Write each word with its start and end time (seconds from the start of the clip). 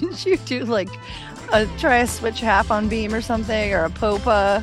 Didn't 0.00 0.26
you 0.26 0.36
do 0.38 0.64
like 0.64 0.88
a 1.52 1.66
try 1.78 1.98
a 1.98 2.06
switch 2.06 2.40
half 2.40 2.70
on 2.70 2.88
beam 2.88 3.14
or 3.14 3.20
something 3.22 3.72
or 3.72 3.84
a 3.84 3.90
popa? 3.90 4.62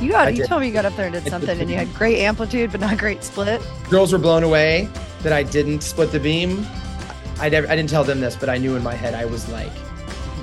You 0.00 0.10
got 0.10 0.28
I 0.28 0.30
you 0.30 0.36
did. 0.38 0.48
told 0.48 0.60
me 0.60 0.68
you 0.68 0.72
got 0.72 0.84
up 0.84 0.94
there 0.96 1.06
and 1.06 1.14
did 1.14 1.26
something 1.28 1.60
and 1.60 1.68
you 1.70 1.76
had 1.76 1.92
great 1.94 2.18
amplitude 2.20 2.70
but 2.72 2.80
not 2.80 2.98
great 2.98 3.22
split. 3.24 3.60
Girls 3.90 4.12
were 4.12 4.18
blown 4.18 4.42
away 4.42 4.88
that 5.22 5.32
I 5.32 5.42
didn't 5.42 5.82
split 5.82 6.12
the 6.12 6.20
beam. 6.20 6.64
I 7.40 7.48
never, 7.48 7.66
I 7.68 7.74
didn't 7.74 7.90
tell 7.90 8.04
them 8.04 8.20
this, 8.20 8.36
but 8.36 8.48
I 8.48 8.58
knew 8.58 8.76
in 8.76 8.82
my 8.82 8.94
head 8.94 9.14
I 9.14 9.24
was 9.24 9.48
like 9.50 9.72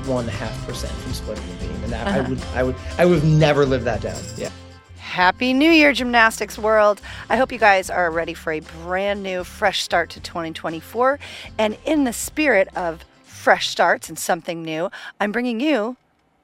one 0.05 0.28
half 0.28 0.68
percent 0.68 0.91
from 0.93 1.14
splitting 1.14 1.48
the 1.48 1.66
beam, 1.68 1.84
and 1.84 1.93
that 1.93 2.07
I 2.07 2.20
Uh-huh. 2.20 2.30
would, 2.30 2.41
I 2.55 2.64
would, 2.64 2.75
I 2.98 3.05
would 3.05 3.20
have 3.20 3.23
never 3.30 3.66
lived 3.66 3.86
that 3.86 4.02
down. 4.02 4.20
Yeah. 4.36 4.50
Happy 4.98 5.54
New 5.54 5.70
Year, 5.70 5.93
gymnastics 5.93 6.57
world. 6.57 7.02
I 7.30 7.38
hope 7.38 7.52
you 7.52 7.57
guys 7.59 7.89
are 7.89 8.09
ready 8.09 8.34
for 8.34 8.52
a 8.54 8.62
brand 8.84 9.21
new, 9.23 9.43
fresh 9.43 9.84
start 9.84 10.09
to 10.12 10.20
2024. 10.21 11.20
And 11.57 11.78
in 11.86 12.05
the 12.05 12.14
spirit 12.14 12.68
of 12.75 13.04
fresh 13.42 13.68
starts 13.68 14.08
and 14.08 14.20
something 14.20 14.62
new, 14.62 14.92
I'm 15.20 15.32
bringing 15.32 15.60
you 15.60 15.98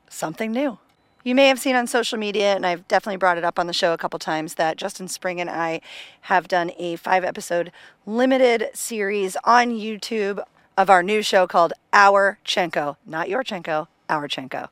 something 0.09 0.51
new. 0.51 0.79
You 1.23 1.35
may 1.35 1.47
have 1.47 1.59
seen 1.59 1.75
on 1.75 1.85
social 1.85 2.17
media, 2.17 2.55
and 2.55 2.65
I've 2.65 2.87
definitely 2.87 3.17
brought 3.17 3.37
it 3.37 3.43
up 3.43 3.59
on 3.59 3.67
the 3.67 3.73
show 3.73 3.93
a 3.93 3.97
couple 3.97 4.17
times, 4.17 4.55
that 4.55 4.77
Justin 4.77 5.07
Spring 5.07 5.39
and 5.39 5.49
I 5.49 5.81
have 6.21 6.47
done 6.47 6.71
a 6.79 6.95
five 6.95 7.23
episode 7.23 7.71
limited 8.07 8.69
series 8.73 9.37
on 9.43 9.69
YouTube 9.69 10.43
of 10.75 10.89
our 10.89 11.03
new 11.03 11.21
show 11.21 11.45
called 11.45 11.73
Our 11.93 12.39
Chenko. 12.43 12.95
Not 13.05 13.29
your 13.29 13.43
Chenko, 13.43 13.87
Our 14.09 14.27
Chenko. 14.27 14.69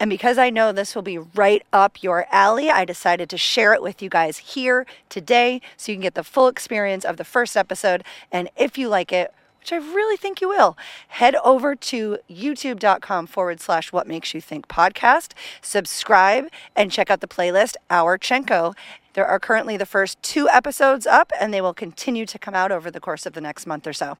And 0.00 0.10
because 0.10 0.38
I 0.38 0.50
know 0.50 0.72
this 0.72 0.94
will 0.94 1.02
be 1.02 1.18
right 1.18 1.64
up 1.72 2.02
your 2.02 2.26
alley, 2.32 2.70
I 2.70 2.84
decided 2.84 3.30
to 3.30 3.38
share 3.38 3.72
it 3.72 3.82
with 3.82 4.02
you 4.02 4.08
guys 4.08 4.38
here 4.38 4.84
today 5.08 5.60
so 5.76 5.92
you 5.92 5.96
can 5.96 6.02
get 6.02 6.14
the 6.14 6.24
full 6.24 6.48
experience 6.48 7.04
of 7.04 7.18
the 7.18 7.24
first 7.24 7.56
episode. 7.56 8.02
And 8.32 8.50
if 8.56 8.76
you 8.76 8.88
like 8.88 9.12
it, 9.12 9.32
which 9.66 9.72
I 9.72 9.84
really 9.84 10.16
think 10.16 10.40
you 10.40 10.48
will, 10.48 10.78
head 11.08 11.34
over 11.42 11.74
to 11.74 12.18
youtube.com 12.30 13.26
forward 13.26 13.60
slash 13.60 13.92
what 13.92 14.06
makes 14.06 14.32
you 14.32 14.40
think 14.40 14.68
podcast, 14.68 15.32
subscribe, 15.60 16.46
and 16.76 16.92
check 16.92 17.10
out 17.10 17.20
the 17.20 17.26
playlist 17.26 17.74
Our 17.90 18.16
Chenko. 18.16 18.76
There 19.14 19.26
are 19.26 19.40
currently 19.40 19.76
the 19.76 19.84
first 19.84 20.22
two 20.22 20.48
episodes 20.48 21.04
up, 21.04 21.32
and 21.40 21.52
they 21.52 21.60
will 21.60 21.74
continue 21.74 22.26
to 22.26 22.38
come 22.38 22.54
out 22.54 22.70
over 22.70 22.92
the 22.92 23.00
course 23.00 23.26
of 23.26 23.32
the 23.32 23.40
next 23.40 23.66
month 23.66 23.88
or 23.88 23.92
so. 23.92 24.18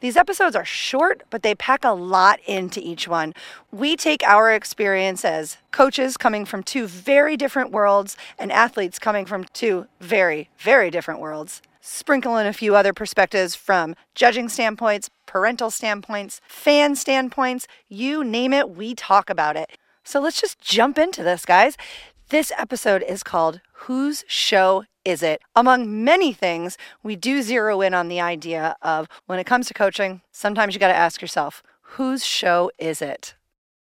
These 0.00 0.18
episodes 0.18 0.54
are 0.54 0.66
short, 0.66 1.22
but 1.30 1.42
they 1.42 1.54
pack 1.54 1.82
a 1.82 1.92
lot 1.92 2.38
into 2.44 2.78
each 2.78 3.08
one. 3.08 3.32
We 3.72 3.96
take 3.96 4.22
our 4.22 4.52
experience 4.52 5.24
as 5.24 5.56
coaches 5.70 6.18
coming 6.18 6.44
from 6.44 6.62
two 6.62 6.86
very 6.86 7.38
different 7.38 7.70
worlds 7.70 8.18
and 8.38 8.52
athletes 8.52 8.98
coming 8.98 9.24
from 9.24 9.44
two 9.54 9.86
very, 9.98 10.50
very 10.58 10.90
different 10.90 11.20
worlds. 11.20 11.62
Sprinkle 11.86 12.38
in 12.38 12.46
a 12.46 12.54
few 12.54 12.74
other 12.74 12.94
perspectives 12.94 13.54
from 13.54 13.94
judging 14.14 14.48
standpoints, 14.48 15.10
parental 15.26 15.70
standpoints, 15.70 16.40
fan 16.48 16.96
standpoints, 16.96 17.66
you 17.90 18.24
name 18.24 18.54
it, 18.54 18.70
we 18.70 18.94
talk 18.94 19.28
about 19.28 19.54
it. 19.54 19.68
So 20.02 20.18
let's 20.18 20.40
just 20.40 20.58
jump 20.58 20.98
into 20.98 21.22
this, 21.22 21.44
guys. 21.44 21.76
This 22.30 22.50
episode 22.56 23.04
is 23.06 23.22
called 23.22 23.60
Whose 23.84 24.24
Show 24.26 24.84
Is 25.04 25.22
It? 25.22 25.42
Among 25.54 26.02
many 26.02 26.32
things, 26.32 26.78
we 27.02 27.16
do 27.16 27.42
zero 27.42 27.82
in 27.82 27.92
on 27.92 28.08
the 28.08 28.18
idea 28.18 28.76
of 28.80 29.06
when 29.26 29.38
it 29.38 29.44
comes 29.44 29.68
to 29.68 29.74
coaching, 29.74 30.22
sometimes 30.32 30.72
you 30.72 30.80
got 30.80 30.88
to 30.88 30.94
ask 30.94 31.20
yourself, 31.20 31.62
whose 31.82 32.24
show 32.24 32.70
is 32.78 33.02
it? 33.02 33.34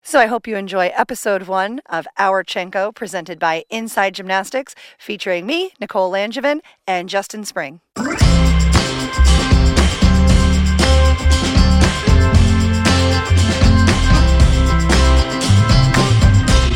So 0.04 0.18
I 0.18 0.26
hope 0.26 0.48
you 0.48 0.56
enjoy 0.56 0.90
episode 0.96 1.44
one 1.44 1.80
of 1.88 2.08
Our 2.18 2.42
Chenko, 2.42 2.92
presented 2.92 3.38
by 3.38 3.64
Inside 3.70 4.14
Gymnastics, 4.14 4.74
featuring 4.98 5.46
me, 5.46 5.74
Nicole 5.78 6.10
Langevin, 6.10 6.58
and 6.88 7.08
Justin 7.08 7.44
Spring. 7.44 7.80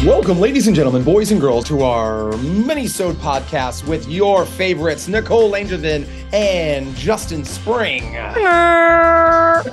Welcome, 0.07 0.39
ladies 0.39 0.69
and 0.69 0.77
gentlemen, 0.77 1.03
boys 1.03 1.33
and 1.33 1.41
girls, 1.41 1.67
to 1.67 1.83
our 1.83 2.31
mini-sode 2.37 3.17
podcast 3.17 3.89
with 3.89 4.09
your 4.09 4.47
favorites, 4.47 5.09
Nicole 5.09 5.51
Langevin 5.51 6.07
and 6.33 6.95
Justin 6.95 7.45
Spring. 7.45 8.05
yeah. 8.13 9.65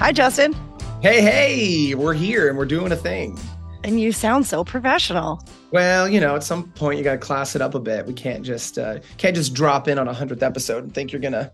Hi, 0.00 0.10
Justin. 0.10 0.56
Hey, 1.04 1.20
hey, 1.20 1.94
we're 1.94 2.14
here 2.14 2.48
and 2.48 2.56
we're 2.56 2.64
doing 2.64 2.90
a 2.90 2.96
thing. 2.96 3.38
And 3.84 4.00
you 4.00 4.10
sound 4.10 4.46
so 4.46 4.64
professional. 4.64 5.46
Well, 5.70 6.08
you 6.08 6.18
know, 6.18 6.34
at 6.34 6.42
some 6.42 6.70
point 6.70 6.96
you 6.96 7.04
got 7.04 7.12
to 7.12 7.18
class 7.18 7.54
it 7.54 7.60
up 7.60 7.74
a 7.74 7.78
bit. 7.78 8.06
We 8.06 8.14
can't 8.14 8.42
just 8.42 8.78
uh, 8.78 9.00
can't 9.18 9.36
just 9.36 9.52
drop 9.52 9.86
in 9.86 9.98
on 9.98 10.08
a 10.08 10.14
hundredth 10.14 10.42
episode 10.42 10.82
and 10.82 10.94
think 10.94 11.12
you're 11.12 11.20
gonna, 11.20 11.52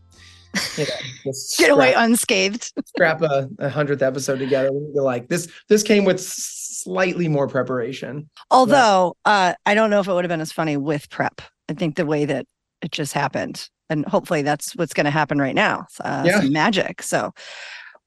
you 0.79 0.85
know, 0.85 0.95
just 1.25 1.59
Get 1.59 1.69
away 1.73 1.95
unscathed. 1.95 2.73
scrap 2.87 3.23
a, 3.23 3.49
hundredth 3.69 4.03
episode 4.03 4.39
together. 4.39 4.69
To 4.69 5.03
like 5.03 5.29
this. 5.29 5.49
This 5.69 5.83
came 5.83 6.05
with 6.05 6.21
slightly 6.21 7.27
more 7.27 7.49
preparation. 7.49 8.31
Although 8.53 9.17
uh, 9.25 9.55
I 9.67 9.75
don't 9.75 9.91
know 9.91 9.99
if 9.99 10.07
it 10.07 10.13
would 10.13 10.23
have 10.23 10.31
been 10.31 10.41
as 10.41 10.53
funny 10.53 10.77
with 10.77 11.11
prep. 11.11 11.41
I 11.69 11.73
think 11.73 11.97
the 11.97 12.07
way 12.07 12.25
that 12.25 12.47
it 12.83 12.93
just 12.93 13.15
happened, 13.15 13.69
and 13.89 14.07
hopefully 14.07 14.43
that's 14.43 14.77
what's 14.77 14.95
going 14.95 15.07
to 15.07 15.11
happen 15.11 15.39
right 15.39 15.57
now. 15.57 15.87
Uh, 16.05 16.23
Yeah. 16.25 16.41
Some 16.41 16.53
magic. 16.53 17.03
So, 17.03 17.33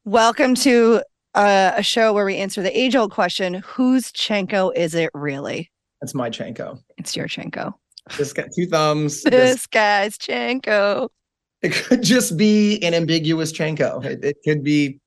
welcome 0.06 0.54
to 0.54 1.02
uh, 1.34 1.72
a 1.76 1.82
show 1.82 2.12
where 2.12 2.24
we 2.24 2.36
answer 2.36 2.62
the 2.62 2.76
age-old 2.78 3.10
question: 3.12 3.54
Whose 3.66 4.12
Chenko 4.12 4.72
is 4.76 4.94
it 4.94 5.10
really? 5.14 5.70
That's 6.00 6.14
my 6.14 6.30
Chenko. 6.30 6.80
It's 6.98 7.16
your 7.16 7.26
Chenko. 7.28 7.74
This 8.18 8.32
got 8.32 8.46
two 8.54 8.66
thumbs. 8.66 9.22
This 9.22 9.30
This, 9.32 9.66
guy's 9.66 10.18
Chenko. 10.18 11.08
it 11.62 11.72
could 11.72 12.02
just 12.02 12.36
be 12.36 12.78
an 12.82 12.92
ambiguous 12.94 13.52
Chenko. 13.52 14.04
It, 14.04 14.24
it 14.24 14.36
could 14.44 14.62
be 14.62 15.00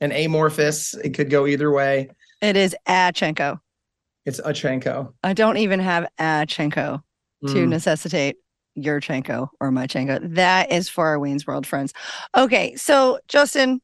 an 0.00 0.12
amorphous. 0.12 0.94
It 0.94 1.10
could 1.14 1.30
go 1.30 1.46
either 1.46 1.70
way. 1.72 2.10
It 2.40 2.56
is 2.56 2.76
a 2.86 3.10
Chenko. 3.12 3.58
It's 4.26 4.38
a 4.38 4.52
Chanko. 4.52 5.12
I 5.22 5.32
don't 5.32 5.56
even 5.56 5.80
have 5.80 6.04
a 6.18 6.46
Chenko 6.46 7.02
to 7.46 7.54
Mm. 7.54 7.68
necessitate 7.68 8.36
your 8.76 9.00
Chenko 9.00 9.48
or 9.60 9.70
my 9.70 9.86
Chenko. 9.86 10.34
That 10.34 10.70
is 10.72 10.88
for 10.88 11.06
our 11.08 11.18
Wayne's 11.18 11.46
World 11.46 11.66
friends. 11.66 11.92
Okay, 12.36 12.74
so 12.76 13.18
Justin, 13.28 13.80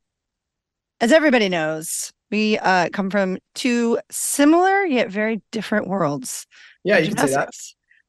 as 1.00 1.12
everybody 1.12 1.48
knows, 1.48 2.12
we 2.30 2.58
uh, 2.58 2.88
come 2.92 3.10
from 3.10 3.38
two 3.54 3.98
similar 4.10 4.84
yet 4.84 5.10
very 5.10 5.40
different 5.50 5.88
worlds. 5.88 6.46
Yeah, 6.84 6.98
you 6.98 7.14
can 7.14 7.26
say 7.26 7.34
that. 7.34 7.50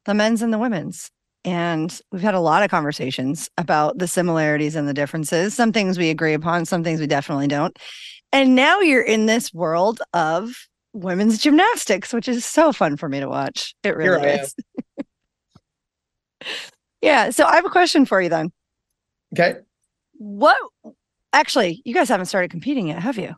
The 0.05 0.13
men's 0.13 0.41
and 0.41 0.53
the 0.53 0.57
women's. 0.57 1.09
And 1.43 1.99
we've 2.11 2.21
had 2.21 2.35
a 2.35 2.39
lot 2.39 2.61
of 2.63 2.69
conversations 2.69 3.49
about 3.57 3.97
the 3.97 4.07
similarities 4.07 4.75
and 4.75 4.87
the 4.87 4.93
differences. 4.93 5.55
Some 5.55 5.71
things 5.71 5.97
we 5.97 6.09
agree 6.09 6.33
upon, 6.33 6.65
some 6.65 6.83
things 6.83 6.99
we 6.99 7.07
definitely 7.07 7.47
don't. 7.47 7.77
And 8.31 8.55
now 8.55 8.79
you're 8.79 9.01
in 9.01 9.25
this 9.25 9.53
world 9.53 10.01
of 10.13 10.67
women's 10.93 11.39
gymnastics, 11.39 12.13
which 12.13 12.27
is 12.27 12.45
so 12.45 12.71
fun 12.71 12.95
for 12.95 13.09
me 13.09 13.19
to 13.19 13.27
watch. 13.27 13.75
It 13.83 13.95
really 13.95 14.27
is. 14.27 14.55
yeah. 17.01 17.31
So 17.31 17.45
I 17.45 17.55
have 17.55 17.65
a 17.65 17.69
question 17.69 18.05
for 18.05 18.21
you 18.21 18.29
then. 18.29 18.51
Okay. 19.33 19.59
What 20.13 20.57
actually, 21.33 21.81
you 21.85 21.93
guys 21.93 22.09
haven't 22.09 22.25
started 22.27 22.51
competing 22.51 22.87
yet, 22.87 22.99
have 23.01 23.17
you? 23.17 23.35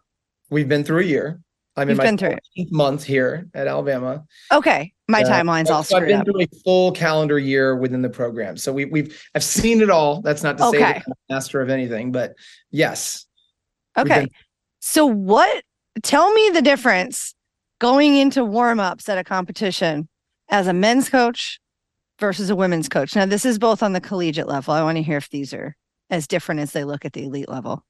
We've 0.49 0.67
been 0.67 0.83
through 0.83 0.99
a 1.01 1.05
year. 1.05 1.39
I'm 1.75 1.89
You've 1.89 1.97
in 1.97 1.97
my 1.97 2.03
been 2.03 2.17
through 2.19 2.29
it. 2.31 2.43
14th 2.57 2.71
month 2.71 3.03
here 3.03 3.47
at 3.55 3.65
Alabama. 3.67 4.23
Okay. 4.51 4.93
My 5.07 5.21
Uh, 5.23 5.29
timeline's 5.29 5.71
all 5.71 5.83
so 5.83 5.97
I've 5.97 6.05
been 6.07 6.19
up. 6.19 6.25
through 6.25 6.41
a 6.41 6.47
full 6.63 6.91
calendar 6.91 7.39
year 7.39 7.75
within 7.75 8.03
the 8.03 8.09
program. 8.09 8.57
So 8.57 8.71
we, 8.71 8.85
we've 8.85 9.19
I've 9.33 9.43
seen 9.43 9.81
it 9.81 9.89
all. 9.89 10.21
That's 10.21 10.43
not 10.43 10.57
to 10.59 10.63
say 10.65 10.69
Okay. 10.69 10.79
that 10.79 11.03
I'm 11.07 11.13
a 11.29 11.33
master 11.33 11.61
of 11.61 11.69
anything, 11.71 12.11
but 12.11 12.33
yes. 12.69 13.25
Okay. 13.97 14.19
been- 14.21 14.29
So 14.81 15.05
what 15.07 15.63
tell 16.03 16.31
me 16.33 16.51
the 16.53 16.61
difference 16.61 17.33
going 17.79 18.17
into 18.17 18.45
warm-ups 18.45 19.09
at 19.09 19.17
a 19.17 19.23
competition 19.23 20.07
as 20.49 20.67
a 20.67 20.73
men's 20.73 21.09
coach 21.09 21.59
versus 22.19 22.49
a 22.51 22.55
women's 22.55 22.87
coach. 22.87 23.15
Now 23.15 23.25
this 23.25 23.45
is 23.45 23.57
both 23.57 23.81
on 23.81 23.93
the 23.93 24.01
collegiate 24.01 24.47
level. 24.47 24.75
I 24.75 24.83
want 24.83 24.97
to 24.97 25.01
hear 25.03 25.17
if 25.17 25.29
these 25.31 25.53
are 25.55 25.75
as 26.13 26.27
different 26.27 26.61
as 26.61 26.71
they 26.71 26.83
look 26.83 27.05
at 27.05 27.13
the 27.13 27.23
elite 27.23 27.49
level. 27.49 27.83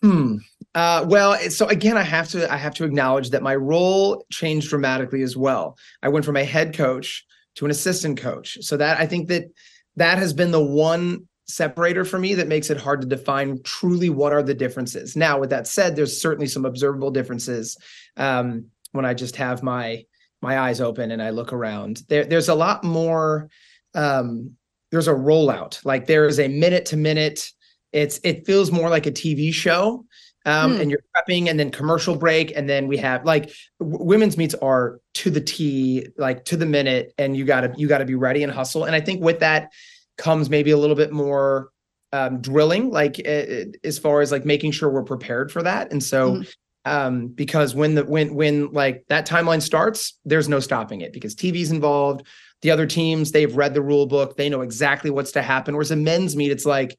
Hmm. 0.00 0.36
Uh, 0.74 1.04
well, 1.08 1.36
so 1.50 1.66
again, 1.66 1.96
I 1.96 2.02
have 2.02 2.28
to 2.30 2.50
I 2.50 2.56
have 2.56 2.74
to 2.74 2.84
acknowledge 2.84 3.30
that 3.30 3.42
my 3.42 3.54
role 3.54 4.24
changed 4.30 4.70
dramatically 4.70 5.22
as 5.22 5.36
well. 5.36 5.76
I 6.02 6.08
went 6.08 6.24
from 6.24 6.36
a 6.36 6.44
head 6.44 6.74
coach 6.74 7.26
to 7.56 7.64
an 7.64 7.70
assistant 7.70 8.18
coach. 8.18 8.58
So 8.60 8.76
that 8.76 8.98
I 8.98 9.06
think 9.06 9.28
that 9.28 9.50
that 9.96 10.18
has 10.18 10.32
been 10.32 10.52
the 10.52 10.64
one 10.64 11.28
separator 11.46 12.04
for 12.04 12.18
me 12.18 12.34
that 12.34 12.48
makes 12.48 12.70
it 12.70 12.80
hard 12.80 13.00
to 13.02 13.06
define 13.06 13.60
truly 13.62 14.08
what 14.08 14.32
are 14.32 14.42
the 14.42 14.54
differences. 14.54 15.16
Now, 15.16 15.38
with 15.38 15.50
that 15.50 15.66
said, 15.66 15.94
there's 15.94 16.20
certainly 16.20 16.46
some 16.46 16.64
observable 16.64 17.10
differences 17.10 17.76
um, 18.16 18.66
when 18.92 19.04
I 19.04 19.14
just 19.14 19.36
have 19.36 19.62
my 19.62 20.04
my 20.40 20.58
eyes 20.58 20.80
open 20.80 21.10
and 21.10 21.22
I 21.22 21.30
look 21.30 21.52
around. 21.52 22.02
There, 22.08 22.24
there's 22.24 22.48
a 22.48 22.54
lot 22.54 22.84
more. 22.84 23.50
Um, 23.94 24.56
there's 24.92 25.08
a 25.08 25.12
rollout. 25.12 25.84
Like 25.84 26.06
there 26.06 26.26
is 26.26 26.38
a 26.38 26.46
minute 26.46 26.86
to 26.86 26.96
minute. 26.96 27.50
It's 27.92 28.20
it 28.22 28.46
feels 28.46 28.70
more 28.70 28.88
like 28.88 29.06
a 29.06 29.12
TV 29.12 29.52
show. 29.52 30.06
Um, 30.44 30.74
Hmm. 30.74 30.80
and 30.80 30.90
you're 30.90 31.04
prepping 31.16 31.48
and 31.48 31.58
then 31.58 31.70
commercial 31.70 32.16
break 32.16 32.52
and 32.56 32.68
then 32.68 32.88
we 32.88 32.96
have 32.96 33.24
like 33.24 33.52
w- 33.78 34.04
women's 34.04 34.36
meets 34.36 34.54
are 34.54 34.98
to 35.14 35.30
the 35.30 35.40
T, 35.40 36.08
like 36.16 36.44
to 36.46 36.56
the 36.56 36.66
minute, 36.66 37.14
and 37.16 37.36
you 37.36 37.44
gotta 37.44 37.72
you 37.76 37.86
gotta 37.86 38.04
be 38.04 38.16
ready 38.16 38.42
and 38.42 38.52
hustle. 38.52 38.84
And 38.84 38.94
I 38.96 39.00
think 39.00 39.22
with 39.22 39.38
that 39.40 39.70
comes 40.18 40.50
maybe 40.50 40.72
a 40.72 40.76
little 40.76 40.96
bit 40.96 41.12
more 41.12 41.70
um, 42.12 42.40
drilling, 42.40 42.90
like 42.90 43.20
uh, 43.20 43.70
as 43.84 43.98
far 43.98 44.20
as 44.20 44.32
like 44.32 44.44
making 44.44 44.72
sure 44.72 44.90
we're 44.90 45.04
prepared 45.04 45.50
for 45.50 45.62
that. 45.62 45.92
And 45.92 46.02
so, 46.02 46.32
mm-hmm. 46.32 46.90
um, 46.90 47.28
because 47.28 47.74
when 47.74 47.94
the 47.94 48.04
when 48.04 48.34
when 48.34 48.72
like 48.72 49.04
that 49.08 49.26
timeline 49.28 49.62
starts, 49.62 50.18
there's 50.24 50.48
no 50.48 50.60
stopping 50.60 51.00
it 51.00 51.12
because 51.12 51.34
TV's 51.34 51.70
involved. 51.70 52.26
The 52.62 52.70
other 52.70 52.86
teams, 52.86 53.32
they've 53.32 53.54
read 53.54 53.74
the 53.74 53.82
rule 53.82 54.06
book, 54.06 54.36
they 54.36 54.48
know 54.48 54.62
exactly 54.62 55.10
what's 55.10 55.32
to 55.32 55.42
happen. 55.42 55.74
Whereas 55.74 55.90
a 55.90 55.96
men's 55.96 56.36
meet, 56.36 56.52
it's 56.52 56.66
like 56.66 56.96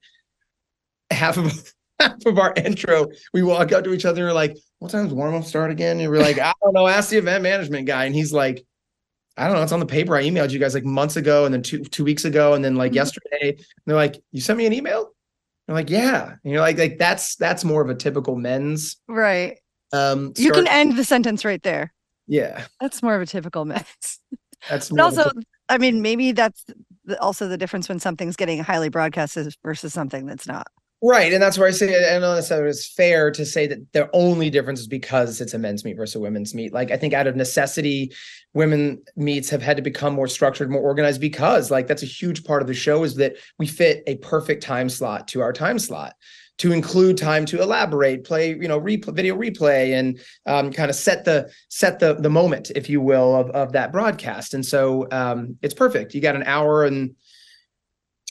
half 1.10 1.38
of 1.38 1.74
half 2.00 2.26
of 2.26 2.38
our 2.38 2.54
intro, 2.58 3.08
we 3.34 3.44
walk 3.44 3.72
up 3.72 3.84
to 3.86 3.94
each 3.94 4.06
other 4.06 4.22
and 4.22 4.30
we're 4.30 4.36
like, 4.36 4.58
"What 4.80 4.92
time's 4.92 5.14
warm 5.14 5.36
up 5.36 5.46
start 5.46 5.72
again?" 5.72 6.00
And 6.00 6.10
we're 6.10 6.20
like, 6.20 6.40
"I 6.40 6.54
don't 6.62 6.74
know. 6.74 6.88
Ask 6.88 7.10
the 7.10 7.18
event 7.18 7.44
management 7.44 7.88
guy." 7.88 8.06
And 8.06 8.16
he's 8.16 8.34
like 8.34 8.66
I 9.36 9.48
don't 9.48 9.56
know. 9.56 9.64
It's 9.64 9.72
on 9.72 9.80
the 9.80 9.86
paper. 9.86 10.16
I 10.16 10.24
emailed 10.24 10.52
you 10.52 10.60
guys 10.60 10.74
like 10.74 10.86
months 10.86 11.16
ago 11.16 11.46
and 11.46 11.54
then 11.54 11.64
two 11.64 11.84
two 11.84 12.04
weeks 12.04 12.26
ago 12.26 12.54
and 12.54 12.64
then 12.64 12.76
like 12.76 12.92
mm-hmm. 12.92 12.98
yesterday. 12.98 13.50
And 13.50 13.66
they're 13.86 13.96
like, 13.96 14.22
you 14.32 14.42
sent 14.42 14.58
me 14.58 14.66
an 14.66 14.74
email? 14.74 15.12
I'm 15.68 15.76
like, 15.76 15.90
yeah. 15.90 16.36
And 16.44 16.52
you're 16.52 16.62
like, 16.62 16.78
like 16.78 16.98
that's 16.98 17.36
that's 17.36 17.64
more 17.64 17.82
of 17.82 17.90
a 17.90 17.96
typical 17.96 18.36
men's. 18.36 18.98
Right. 19.08 19.58
Um 19.92 20.34
you 20.38 20.52
can 20.52 20.68
end 20.68 20.98
the 20.98 21.04
sentence 21.04 21.46
right 21.46 21.64
there. 21.64 21.94
Yeah. 22.28 22.66
That's 22.80 23.02
more 23.02 23.16
of 23.16 23.22
a 23.22 23.26
typical 23.26 23.66
men's. 23.66 24.20
That's 24.70 24.92
also, 24.92 25.32
I 25.70 25.78
mean, 25.78 26.02
maybe 26.02 26.32
that's 26.32 26.66
also 27.20 27.48
the 27.48 27.58
difference 27.58 27.90
when 27.90 28.00
something's 28.00 28.36
getting 28.36 28.60
highly 28.60 28.90
broadcasted 28.90 29.54
versus 29.64 29.94
something 29.94 30.26
that's 30.26 30.48
not. 30.48 30.68
Right. 31.06 31.34
And 31.34 31.44
that's 31.44 31.58
where 31.58 31.68
I 31.68 31.72
say, 31.72 31.98
I 31.98 32.18
don't 32.18 32.22
know 32.22 32.66
it's 32.66 32.88
fair 32.94 33.30
to 33.32 33.46
say 33.46 33.68
that 33.68 33.92
the 33.92 34.10
only 34.14 34.50
difference 34.50 34.80
is 34.80 34.88
because 34.88 35.42
it's 35.42 35.54
a 35.54 35.60
men's 35.60 35.84
meet 35.84 35.98
versus 35.98 36.16
a 36.16 36.20
women's 36.22 36.56
meet. 36.56 36.72
Like, 36.72 36.92
I 36.92 36.98
think 36.98 37.14
out 37.14 37.28
of 37.28 37.36
necessity, 37.36 38.14
women 38.54 39.04
meets 39.18 39.50
have 39.50 39.62
had 39.62 39.76
to 39.76 39.84
become 39.84 40.14
more 40.14 40.30
structured, 40.30 40.72
more 40.72 40.82
organized 40.82 41.20
because, 41.20 41.70
like, 41.70 41.88
that's 41.88 42.04
a 42.04 42.06
huge 42.08 42.46
part 42.46 42.62
of 42.62 42.70
the 42.70 42.74
show 42.74 43.04
is 43.04 43.16
that 43.16 43.36
we 43.60 43.68
fit 43.68 44.04
a 44.08 44.16
perfect 44.18 44.64
time 44.64 44.88
slot 44.88 45.28
to 45.30 45.42
our 45.42 45.52
time 45.52 45.78
slot 45.78 46.14
to 46.60 46.72
include 46.72 47.18
time 47.18 47.46
to 47.46 47.62
elaborate, 47.62 48.24
play, 48.24 48.50
you 48.50 48.68
know, 48.68 48.80
replay, 48.80 49.14
video 49.14 49.36
replay, 49.36 49.98
and 49.98 50.20
um, 50.46 50.72
kind 50.72 50.90
of 50.90 50.96
set 50.96 51.26
the 51.26 51.52
set 51.70 52.00
the 52.00 52.14
the 52.16 52.30
moment, 52.30 52.72
if 52.76 52.90
you 52.90 53.02
will, 53.02 53.36
of 53.36 53.50
of 53.52 53.72
that 53.74 53.92
broadcast. 53.92 54.54
And 54.54 54.66
so 54.66 55.08
um, 55.12 55.58
it's 55.62 55.74
perfect. 55.74 56.14
You 56.14 56.22
got 56.22 56.36
an 56.36 56.44
hour 56.44 56.84
and 56.84 57.16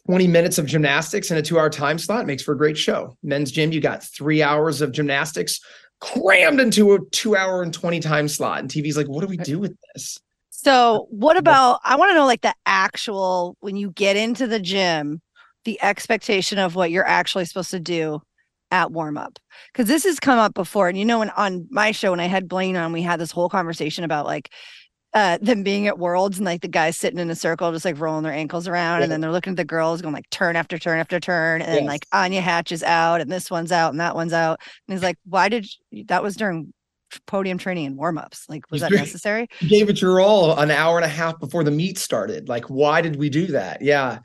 20 0.06 0.26
minutes 0.26 0.58
of 0.58 0.66
gymnastics 0.66 1.30
in 1.30 1.36
a 1.36 1.42
two 1.42 1.58
hour 1.58 1.70
time 1.70 1.98
slot 1.98 2.26
makes 2.26 2.42
for 2.42 2.52
a 2.52 2.58
great 2.58 2.78
show. 2.78 3.16
Men's 3.22 3.52
gym, 3.52 3.72
you 3.72 3.80
got 3.80 4.02
three 4.02 4.42
hours 4.42 4.80
of 4.80 4.92
gymnastics 4.92 5.60
crammed 6.00 6.60
into 6.60 6.94
a 6.94 6.98
two 7.10 7.36
hour 7.36 7.62
and 7.62 7.72
20 7.72 8.00
time 8.00 8.28
slot. 8.28 8.60
And 8.60 8.68
TV's 8.68 8.96
like, 8.96 9.06
what 9.06 9.20
do 9.20 9.28
we 9.28 9.36
do 9.36 9.58
with 9.58 9.76
this? 9.94 10.18
So, 10.50 11.06
what 11.10 11.36
about? 11.36 11.80
I 11.82 11.96
want 11.96 12.10
to 12.10 12.14
know 12.14 12.26
like 12.26 12.42
the 12.42 12.54
actual 12.66 13.56
when 13.60 13.76
you 13.76 13.90
get 13.90 14.16
into 14.16 14.46
the 14.46 14.60
gym, 14.60 15.20
the 15.64 15.80
expectation 15.82 16.58
of 16.58 16.74
what 16.74 16.90
you're 16.90 17.06
actually 17.06 17.44
supposed 17.44 17.70
to 17.70 17.80
do 17.80 18.20
at 18.70 18.90
warm 18.90 19.18
up 19.18 19.38
because 19.70 19.86
this 19.86 20.04
has 20.04 20.18
come 20.18 20.38
up 20.38 20.54
before 20.54 20.88
and 20.88 20.98
you 20.98 21.04
know 21.04 21.18
when 21.18 21.28
on 21.30 21.66
my 21.70 21.92
show 21.92 22.10
when 22.10 22.20
i 22.20 22.26
had 22.26 22.48
blaine 22.48 22.74
on 22.74 22.90
we 22.90 23.02
had 23.02 23.20
this 23.20 23.30
whole 23.30 23.50
conversation 23.50 24.02
about 24.02 24.24
like 24.24 24.50
uh, 25.14 25.38
them 25.42 25.62
being 25.62 25.86
at 25.86 25.98
Worlds 25.98 26.38
and 26.38 26.46
like 26.46 26.62
the 26.62 26.68
guys 26.68 26.96
sitting 26.96 27.18
in 27.18 27.28
a 27.28 27.34
circle, 27.34 27.70
just 27.72 27.84
like 27.84 28.00
rolling 28.00 28.22
their 28.22 28.32
ankles 28.32 28.66
around, 28.66 28.98
yeah. 28.98 29.04
and 29.04 29.12
then 29.12 29.20
they're 29.20 29.32
looking 29.32 29.52
at 29.52 29.56
the 29.56 29.64
girls 29.64 30.00
going 30.00 30.14
like 30.14 30.28
turn 30.30 30.56
after 30.56 30.78
turn 30.78 30.98
after 30.98 31.20
turn, 31.20 31.60
and 31.60 31.74
yes. 31.74 31.86
like 31.86 32.06
Anya 32.12 32.40
Hatch 32.40 32.72
is 32.72 32.82
out, 32.82 33.20
and 33.20 33.30
this 33.30 33.50
one's 33.50 33.72
out, 33.72 33.90
and 33.90 34.00
that 34.00 34.14
one's 34.14 34.32
out, 34.32 34.60
and 34.88 34.96
he's 34.96 35.02
like, 35.02 35.18
"Why 35.26 35.48
did 35.48 35.66
you, 35.90 36.04
that 36.04 36.22
was 36.22 36.36
during 36.36 36.72
podium 37.26 37.58
training 37.58 37.84
and 37.86 37.96
warm 37.96 38.16
ups? 38.16 38.46
Like, 38.48 38.70
was 38.70 38.80
that 38.80 38.90
necessary?" 38.90 39.48
You 39.60 39.68
gave 39.68 39.90
it 39.90 40.00
your 40.00 40.20
all 40.20 40.58
an 40.58 40.70
hour 40.70 40.96
and 40.96 41.04
a 41.04 41.08
half 41.08 41.38
before 41.38 41.62
the 41.62 41.70
meet 41.70 41.98
started. 41.98 42.48
Like, 42.48 42.64
why 42.70 43.02
did 43.02 43.16
we 43.16 43.28
do 43.28 43.48
that? 43.48 43.82
Yeah, 43.82 44.20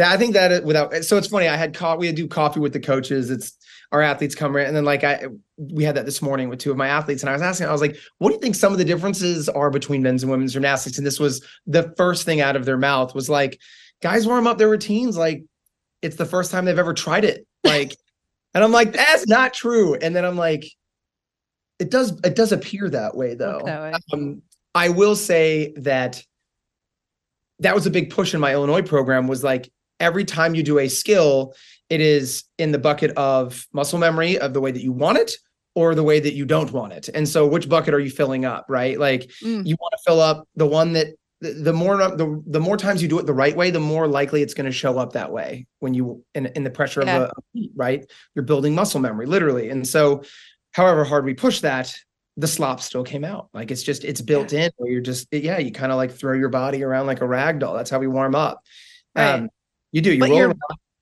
that 0.00 0.10
I 0.10 0.16
think 0.16 0.32
that 0.32 0.64
without 0.64 1.04
so 1.04 1.18
it's 1.18 1.26
funny. 1.26 1.46
I 1.46 1.56
had 1.56 1.74
coffee. 1.74 2.00
We 2.00 2.12
do 2.12 2.26
coffee 2.26 2.58
with 2.58 2.72
the 2.72 2.80
coaches. 2.80 3.30
It's 3.30 3.56
our 3.92 4.00
athletes 4.00 4.34
come 4.34 4.56
in 4.56 4.66
and 4.66 4.74
then 4.74 4.84
like 4.84 5.04
I 5.04 5.26
we 5.56 5.84
had 5.84 5.96
that 5.96 6.06
this 6.06 6.22
morning 6.22 6.48
with 6.48 6.58
two 6.58 6.70
of 6.70 6.76
my 6.76 6.88
athletes 6.88 7.22
and 7.22 7.28
I 7.28 7.32
was 7.32 7.42
asking 7.42 7.66
I 7.66 7.72
was 7.72 7.80
like 7.80 7.96
what 8.18 8.30
do 8.30 8.36
you 8.36 8.40
think 8.40 8.54
some 8.54 8.72
of 8.72 8.78
the 8.78 8.84
differences 8.84 9.48
are 9.48 9.68
between 9.68 10.00
men's 10.00 10.22
and 10.22 10.30
women's 10.30 10.52
gymnastics 10.52 10.96
and 10.96 11.06
this 11.06 11.18
was 11.18 11.44
the 11.66 11.92
first 11.96 12.24
thing 12.24 12.40
out 12.40 12.54
of 12.54 12.64
their 12.64 12.78
mouth 12.78 13.14
was 13.16 13.28
like 13.28 13.58
guys 14.00 14.28
warm 14.28 14.46
up 14.46 14.58
their 14.58 14.70
routines 14.70 15.16
like 15.16 15.42
it's 16.02 16.14
the 16.14 16.24
first 16.24 16.52
time 16.52 16.64
they've 16.64 16.78
ever 16.78 16.94
tried 16.94 17.24
it 17.24 17.44
like 17.64 17.96
and 18.54 18.62
I'm 18.62 18.72
like 18.72 18.92
that's 18.92 19.26
not 19.26 19.54
true 19.54 19.94
and 19.94 20.14
then 20.14 20.24
I'm 20.24 20.36
like 20.36 20.64
it 21.80 21.90
does 21.90 22.12
it 22.22 22.36
does 22.36 22.52
appear 22.52 22.88
that 22.90 23.16
way 23.16 23.34
though 23.34 23.62
that 23.64 23.80
way. 23.80 23.92
Um, 24.12 24.42
I 24.72 24.90
will 24.90 25.16
say 25.16 25.74
that 25.78 26.22
that 27.58 27.74
was 27.74 27.86
a 27.86 27.90
big 27.90 28.10
push 28.10 28.34
in 28.34 28.40
my 28.40 28.52
Illinois 28.52 28.82
program 28.82 29.26
was 29.26 29.42
like 29.42 29.68
every 30.00 30.24
time 30.24 30.54
you 30.54 30.62
do 30.62 30.78
a 30.78 30.88
skill 30.88 31.54
it 31.90 32.00
is 32.00 32.44
in 32.56 32.70
the 32.70 32.78
bucket 32.78 33.10
of 33.16 33.66
muscle 33.72 33.98
memory 33.98 34.38
of 34.38 34.54
the 34.54 34.60
way 34.60 34.70
that 34.70 34.82
you 34.82 34.92
want 34.92 35.18
it 35.18 35.32
or 35.74 35.94
the 35.94 36.02
way 36.02 36.20
that 36.20 36.34
you 36.34 36.44
don't 36.44 36.72
want 36.72 36.92
it. 36.92 37.08
And 37.12 37.28
so 37.28 37.46
which 37.46 37.68
bucket 37.68 37.94
are 37.94 38.00
you 38.00 38.10
filling 38.10 38.44
up, 38.44 38.66
right? 38.68 38.98
Like 38.98 39.30
mm. 39.42 39.66
you 39.66 39.76
want 39.80 39.92
to 39.92 39.98
fill 40.06 40.20
up 40.20 40.48
the 40.56 40.66
one 40.66 40.92
that 40.94 41.08
the, 41.40 41.72
more 41.72 41.96
the, 41.96 42.42
the 42.46 42.60
more 42.60 42.76
times 42.76 43.02
you 43.02 43.08
do 43.08 43.18
it 43.18 43.26
the 43.26 43.34
right 43.34 43.56
way, 43.56 43.70
the 43.70 43.80
more 43.80 44.06
likely 44.06 44.42
it's 44.42 44.54
going 44.54 44.66
to 44.66 44.72
show 44.72 44.98
up 44.98 45.14
that 45.14 45.32
way 45.32 45.66
when 45.78 45.94
you 45.94 46.24
in, 46.34 46.46
in 46.46 46.64
the 46.64 46.70
pressure 46.70 47.02
yeah. 47.04 47.22
of 47.24 47.32
the 47.54 47.70
right. 47.74 48.04
You're 48.34 48.44
building 48.44 48.74
muscle 48.74 49.00
memory 49.00 49.26
literally. 49.26 49.70
And 49.70 49.86
so 49.86 50.22
however 50.72 51.02
hard 51.02 51.24
we 51.24 51.34
push 51.34 51.60
that, 51.60 51.94
the 52.36 52.46
slop 52.46 52.80
still 52.80 53.04
came 53.04 53.24
out. 53.24 53.48
Like 53.54 53.70
it's 53.70 53.82
just 53.82 54.04
it's 54.04 54.20
built 54.20 54.52
yeah. 54.52 54.64
in 54.64 54.70
where 54.76 54.90
you're 54.90 55.00
just 55.00 55.28
yeah, 55.32 55.58
you 55.58 55.72
kind 55.72 55.92
of 55.92 55.96
like 55.96 56.12
throw 56.12 56.34
your 56.34 56.50
body 56.50 56.84
around 56.84 57.06
like 57.06 57.20
a 57.20 57.26
rag 57.26 57.58
doll. 57.58 57.74
That's 57.74 57.90
how 57.90 57.98
we 57.98 58.06
warm 58.06 58.34
up. 58.34 58.62
Right. 59.16 59.34
Um, 59.34 59.48
you 59.92 60.00
do. 60.00 60.12
You 60.12 60.20
but 60.20 60.30
roll 60.30 60.54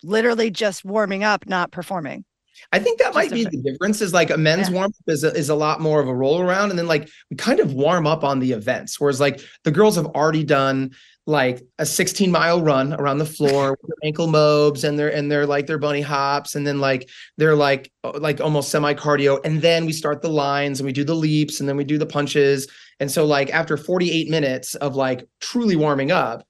literally 0.02 0.50
just 0.50 0.85
warming 0.85 1.25
up, 1.25 1.46
not 1.46 1.70
performing. 1.73 2.25
I 2.73 2.81
think 2.81 2.99
that 2.99 3.14
might 3.14 3.31
be 3.31 3.44
the 3.44 3.62
difference. 3.62 4.00
Is 4.00 4.12
like 4.12 4.31
a 4.31 4.37
men's 4.37 4.69
yeah. 4.69 4.75
warm 4.75 4.87
up 4.87 4.93
is 5.06 5.23
a, 5.23 5.32
is 5.35 5.49
a 5.49 5.55
lot 5.55 5.81
more 5.81 6.00
of 6.00 6.08
a 6.08 6.14
roll 6.14 6.40
around, 6.40 6.70
and 6.70 6.79
then 6.79 6.88
like 6.88 7.08
we 7.31 7.37
kind 7.37 7.61
of 7.61 7.73
warm 7.73 8.06
up 8.06 8.25
on 8.25 8.40
the 8.40 8.52
events. 8.52 9.00
Whereas 9.00 9.20
like 9.20 9.40
the 9.64 9.70
girls 9.70 9.96
have 9.96 10.06
already 10.06 10.44
done 10.44 10.90
like 11.26 11.62
a 11.79 11.85
16 11.85 12.32
mile 12.32 12.62
run 12.62 12.94
around 12.94 13.19
the 13.19 13.26
floor 13.26 13.70
with 13.82 13.88
their 13.88 14.08
ankle 14.08 14.26
mobs 14.26 14.82
and 14.82 14.99
their 14.99 15.14
and 15.14 15.31
they're 15.31 15.46
like 15.46 15.67
their 15.67 15.79
bunny 15.79 16.00
hops, 16.00 16.56
and 16.56 16.67
then 16.67 16.81
like 16.81 17.08
they're 17.37 17.56
like 17.56 17.93
like 18.19 18.40
almost 18.40 18.70
semi 18.70 18.93
cardio, 18.93 19.40
and 19.44 19.62
then 19.62 19.87
we 19.87 19.93
start 19.93 20.20
the 20.20 20.29
lines 20.29 20.81
and 20.81 20.87
we 20.87 20.93
do 20.93 21.05
the 21.05 21.14
leaps, 21.14 21.61
and 21.61 21.69
then 21.69 21.76
we 21.76 21.85
do 21.85 21.96
the 21.96 22.06
punches. 22.06 22.67
And 23.00 23.11
so 23.11 23.25
like 23.25 23.50
after 23.50 23.76
48 23.76 24.29
minutes 24.29 24.75
of 24.75 24.96
like 24.96 25.25
truly 25.40 25.76
warming 25.76 26.11
up, 26.11 26.44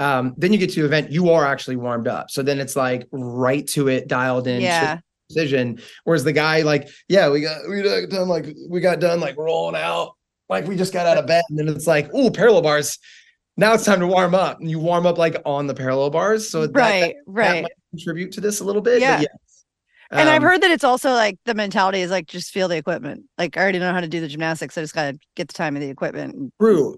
um, 0.00 0.32
then 0.38 0.50
you 0.52 0.58
get 0.58 0.70
to 0.70 0.80
the 0.80 0.86
event, 0.86 1.12
you 1.12 1.30
are 1.30 1.44
actually 1.44 1.76
warmed 1.76 2.08
up. 2.08 2.30
So 2.30 2.42
then 2.42 2.58
it's 2.58 2.74
like 2.74 3.06
right 3.12 3.66
to 3.68 3.88
it, 3.88 4.08
dialed 4.08 4.48
in. 4.48 4.62
Yeah. 4.62 4.98
Decision. 5.28 5.78
Whereas 6.04 6.24
the 6.24 6.32
guy, 6.32 6.62
like, 6.62 6.88
yeah, 7.08 7.28
we 7.28 7.42
got 7.42 7.68
we 7.68 7.82
got 7.82 8.08
done 8.08 8.28
like 8.28 8.46
we 8.68 8.80
got 8.80 8.98
done 8.98 9.20
like 9.20 9.36
rolling 9.36 9.80
out, 9.80 10.16
like 10.48 10.66
we 10.66 10.74
just 10.74 10.92
got 10.92 11.06
out 11.06 11.18
of 11.18 11.26
bed, 11.28 11.44
and 11.50 11.56
then 11.56 11.68
it's 11.68 11.86
like, 11.86 12.10
oh, 12.12 12.30
parallel 12.30 12.62
bars. 12.62 12.98
Now 13.56 13.74
it's 13.74 13.84
time 13.84 14.00
to 14.00 14.08
warm 14.08 14.34
up, 14.34 14.58
and 14.58 14.68
you 14.68 14.80
warm 14.80 15.06
up 15.06 15.18
like 15.18 15.40
on 15.44 15.68
the 15.68 15.74
parallel 15.74 16.10
bars. 16.10 16.50
So 16.50 16.62
right, 16.62 16.72
that, 16.72 17.00
that, 17.00 17.14
right, 17.26 17.62
that 17.62 17.72
contribute 17.90 18.32
to 18.32 18.40
this 18.40 18.58
a 18.58 18.64
little 18.64 18.82
bit. 18.82 19.00
Yeah. 19.00 19.22
and 20.10 20.28
um, 20.28 20.34
I've 20.34 20.42
heard 20.42 20.62
that 20.62 20.72
it's 20.72 20.82
also 20.82 21.12
like 21.12 21.38
the 21.44 21.54
mentality 21.54 22.00
is 22.00 22.10
like 22.10 22.26
just 22.26 22.50
feel 22.50 22.66
the 22.66 22.76
equipment. 22.76 23.26
Like 23.38 23.56
I 23.56 23.60
already 23.60 23.78
know 23.78 23.92
how 23.92 24.00
to 24.00 24.08
do 24.08 24.20
the 24.20 24.26
gymnastics. 24.26 24.76
I 24.76 24.80
just 24.80 24.94
gotta 24.94 25.16
get 25.36 25.46
the 25.46 25.54
time 25.54 25.76
of 25.76 25.80
the 25.80 25.90
equipment. 25.90 26.52
True. 26.60 26.96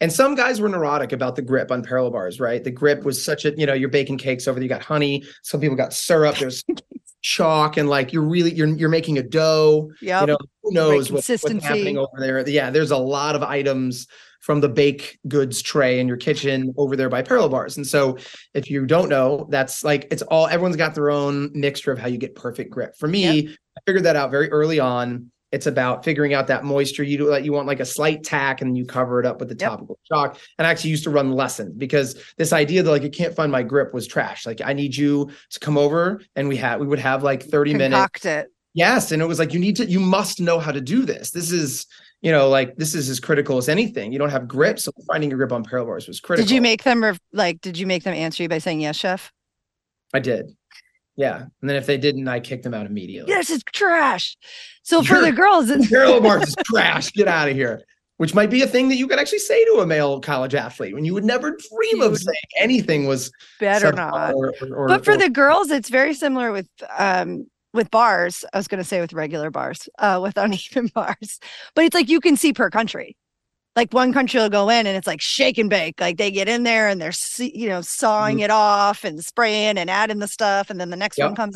And 0.00 0.12
some 0.12 0.34
guys 0.34 0.60
were 0.60 0.68
neurotic 0.68 1.12
about 1.12 1.36
the 1.36 1.42
grip 1.42 1.70
on 1.70 1.82
parallel 1.82 2.12
bars, 2.12 2.40
right? 2.40 2.62
The 2.64 2.70
grip 2.70 3.04
was 3.04 3.22
such 3.22 3.44
a, 3.44 3.52
you 3.56 3.66
know, 3.66 3.74
you're 3.74 3.90
baking 3.90 4.18
cakes 4.18 4.48
over 4.48 4.58
there, 4.58 4.62
you 4.62 4.68
got 4.68 4.82
honey. 4.82 5.24
Some 5.42 5.60
people 5.60 5.76
got 5.76 5.92
syrup. 5.92 6.38
There's 6.38 6.64
chalk 7.22 7.76
and 7.76 7.86
like 7.86 8.14
you're 8.14 8.22
really 8.22 8.54
you're 8.54 8.68
you're 8.68 8.88
making 8.88 9.18
a 9.18 9.22
dough. 9.22 9.90
Yeah. 10.00 10.22
You 10.22 10.26
know, 10.28 10.38
who 10.62 10.72
knows 10.72 11.12
what, 11.12 11.28
what's 11.28 11.62
happening 11.62 11.98
over 11.98 12.18
there. 12.18 12.48
Yeah, 12.48 12.70
there's 12.70 12.90
a 12.90 12.96
lot 12.96 13.36
of 13.36 13.42
items 13.42 14.06
from 14.40 14.60
the 14.60 14.68
bake 14.70 15.18
goods 15.28 15.60
tray 15.60 16.00
in 16.00 16.08
your 16.08 16.16
kitchen 16.16 16.72
over 16.78 16.96
there 16.96 17.10
by 17.10 17.20
parallel 17.20 17.50
bars. 17.50 17.76
And 17.76 17.86
so 17.86 18.16
if 18.54 18.70
you 18.70 18.86
don't 18.86 19.10
know, 19.10 19.46
that's 19.50 19.84
like 19.84 20.08
it's 20.10 20.22
all 20.22 20.46
everyone's 20.46 20.76
got 20.76 20.94
their 20.94 21.10
own 21.10 21.50
mixture 21.52 21.92
of 21.92 21.98
how 21.98 22.08
you 22.08 22.16
get 22.16 22.34
perfect 22.34 22.70
grip. 22.70 22.96
For 22.96 23.06
me, 23.06 23.40
yep. 23.40 23.56
I 23.76 23.80
figured 23.84 24.04
that 24.04 24.16
out 24.16 24.30
very 24.30 24.50
early 24.50 24.80
on 24.80 25.30
it's 25.52 25.66
about 25.66 26.04
figuring 26.04 26.32
out 26.32 26.46
that 26.46 26.64
moisture. 26.64 27.02
You 27.02 27.18
do 27.18 27.28
like 27.28 27.44
you 27.44 27.52
want 27.52 27.66
like 27.66 27.80
a 27.80 27.84
slight 27.84 28.22
tack 28.22 28.60
and 28.60 28.76
you 28.76 28.84
cover 28.84 29.18
it 29.20 29.26
up 29.26 29.40
with 29.40 29.48
the 29.48 29.56
yep. 29.56 29.70
topical 29.70 29.98
chalk. 30.04 30.38
And 30.58 30.66
I 30.66 30.70
actually 30.70 30.90
used 30.90 31.04
to 31.04 31.10
run 31.10 31.32
lessons 31.32 31.74
because 31.76 32.22
this 32.36 32.52
idea 32.52 32.82
that 32.82 32.90
like 32.90 33.02
you 33.02 33.10
can't 33.10 33.34
find 33.34 33.50
my 33.50 33.62
grip 33.62 33.92
was 33.92 34.06
trash. 34.06 34.46
Like 34.46 34.60
I 34.64 34.72
need 34.72 34.96
you 34.96 35.30
to 35.50 35.60
come 35.60 35.76
over 35.76 36.20
and 36.36 36.48
we 36.48 36.56
had 36.56 36.80
we 36.80 36.86
would 36.86 36.98
have 36.98 37.22
like 37.22 37.42
30 37.42 37.72
Concoct 37.72 38.24
minutes. 38.24 38.46
it. 38.48 38.52
Yes. 38.74 39.10
And 39.10 39.20
it 39.20 39.26
was 39.26 39.38
like 39.38 39.52
you 39.52 39.58
need 39.58 39.76
to, 39.76 39.86
you 39.86 39.98
must 39.98 40.40
know 40.40 40.60
how 40.60 40.70
to 40.70 40.80
do 40.80 41.04
this. 41.04 41.32
This 41.32 41.50
is, 41.50 41.86
you 42.22 42.30
know, 42.30 42.48
like 42.48 42.76
this 42.76 42.94
is 42.94 43.08
as 43.08 43.18
critical 43.18 43.58
as 43.58 43.68
anything. 43.68 44.12
You 44.12 44.18
don't 44.20 44.30
have 44.30 44.46
grip. 44.46 44.78
So 44.78 44.92
finding 45.08 45.30
your 45.30 45.38
grip 45.38 45.52
on 45.52 45.64
parallel 45.64 45.88
bars 45.88 46.06
was 46.06 46.20
critical. 46.20 46.46
Did 46.46 46.54
you 46.54 46.60
make 46.60 46.84
them 46.84 47.04
or 47.04 47.16
like 47.32 47.60
did 47.60 47.76
you 47.76 47.86
make 47.86 48.04
them 48.04 48.14
answer 48.14 48.44
you 48.44 48.48
by 48.48 48.58
saying 48.58 48.80
yes, 48.80 48.96
chef? 48.96 49.32
I 50.14 50.20
did. 50.20 50.54
Yeah. 51.20 51.42
And 51.60 51.68
then 51.68 51.76
if 51.76 51.86
they 51.86 51.98
didn't, 51.98 52.26
I 52.28 52.40
kicked 52.40 52.62
them 52.64 52.72
out 52.74 52.86
immediately. 52.86 53.30
Yes, 53.32 53.50
it's 53.50 53.62
trash. 53.72 54.36
So 54.82 55.02
for 55.02 55.20
the 55.20 55.32
girls, 55.32 55.68
it's 55.70 55.88
parallel 55.88 56.20
bars 56.22 56.48
is 56.48 56.56
trash. 56.64 57.10
Get 57.12 57.28
out 57.28 57.48
of 57.48 57.54
here. 57.54 57.82
which 58.16 58.34
might 58.34 58.50
be 58.50 58.60
a 58.62 58.66
thing 58.66 58.88
that 58.90 58.96
you 58.96 59.06
could 59.08 59.18
actually 59.18 59.38
say 59.38 59.64
to 59.64 59.80
a 59.80 59.86
male 59.86 60.20
college 60.20 60.54
athlete 60.54 60.94
when 60.94 61.04
you 61.06 61.14
would 61.14 61.24
never 61.24 61.50
dream 61.52 61.96
You 62.00 62.04
of 62.04 62.18
saying 62.18 62.36
anything 62.58 63.06
was 63.06 63.30
Better 63.58 63.92
not. 63.92 64.34
or- 64.34 64.52
or- 64.60 64.76
or- 64.76 64.88
but 64.88 65.04
for 65.06 65.12
or- 65.12 65.16
the 65.16 65.30
girls, 65.30 65.70
it's 65.70 65.88
very 65.88 66.12
similar 66.14 66.52
with 66.52 66.68
um 66.98 67.46
with 67.72 67.90
bars. 67.90 68.44
I 68.52 68.56
was 68.58 68.66
going 68.68 68.82
to 68.82 68.88
say 68.88 69.00
with 69.00 69.12
regular 69.14 69.48
bars, 69.50 69.88
uh, 69.98 70.18
with 70.22 70.36
uneven 70.36 70.88
bars, 70.94 71.38
but 71.74 71.84
it's 71.84 71.94
like 71.94 72.08
you 72.10 72.20
can 72.20 72.36
see 72.36 72.52
per 72.52 72.68
country. 72.68 73.16
Like 73.76 73.92
one 73.94 74.12
country 74.12 74.40
will 74.40 74.48
go 74.50 74.68
in 74.68 74.86
and 74.86 74.96
it's 74.96 75.06
like 75.06 75.20
shake 75.20 75.56
and 75.58 75.70
bake. 75.70 76.00
Like 76.00 76.16
they 76.18 76.30
get 76.30 76.48
in 76.48 76.64
there 76.64 76.88
and 76.88 77.00
they're 77.00 77.12
you 77.38 77.68
know 77.68 77.80
sawing 77.82 78.36
Mm-hmm. 78.36 78.40
it 78.40 78.50
off 78.50 79.04
and 79.04 79.24
spraying 79.24 79.78
and 79.78 79.88
adding 79.90 80.18
the 80.18 80.28
stuff, 80.28 80.70
and 80.70 80.80
then 80.80 80.90
the 80.90 80.96
next 80.96 81.22
one 81.22 81.30
Yep. 81.30 81.36
comes. 81.36 81.54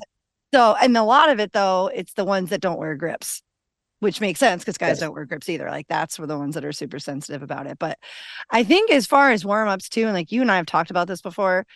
So 0.55 0.77
and 0.81 0.97
a 0.97 1.03
lot 1.05 1.29
of 1.31 1.41
it 1.41 1.53
though, 1.53 1.91
it's 1.95 2.15
the 2.15 2.25
ones 2.25 2.51
that 2.51 2.61
don't 2.61 2.79
wear 2.79 2.95
grips, 2.97 3.43
which 4.01 4.21
makes 4.21 4.41
sense 4.41 4.63
because 4.63 4.79
guys 4.79 4.99
Yes. 4.99 5.01
don't 5.01 5.15
wear 5.15 5.27
grips 5.27 5.49
either. 5.49 5.71
Like 5.71 5.89
that's 5.89 6.17
for 6.17 6.27
the 6.27 6.39
ones 6.39 6.55
that 6.55 6.65
are 6.65 6.73
super 6.73 6.99
sensitive 7.01 7.43
about 7.43 7.67
it. 7.67 7.79
But 7.79 7.99
I 8.51 8.65
think 8.65 8.91
as 8.91 9.07
far 9.07 9.33
as 9.33 9.45
warm 9.45 9.69
ups 9.69 9.89
too, 9.89 10.05
and 10.05 10.15
like 10.15 10.33
you 10.33 10.43
and 10.43 10.51
I 10.53 10.57
have 10.57 10.67
talked 10.67 10.91
about 10.91 11.09
this 11.09 11.23
before, 11.23 11.67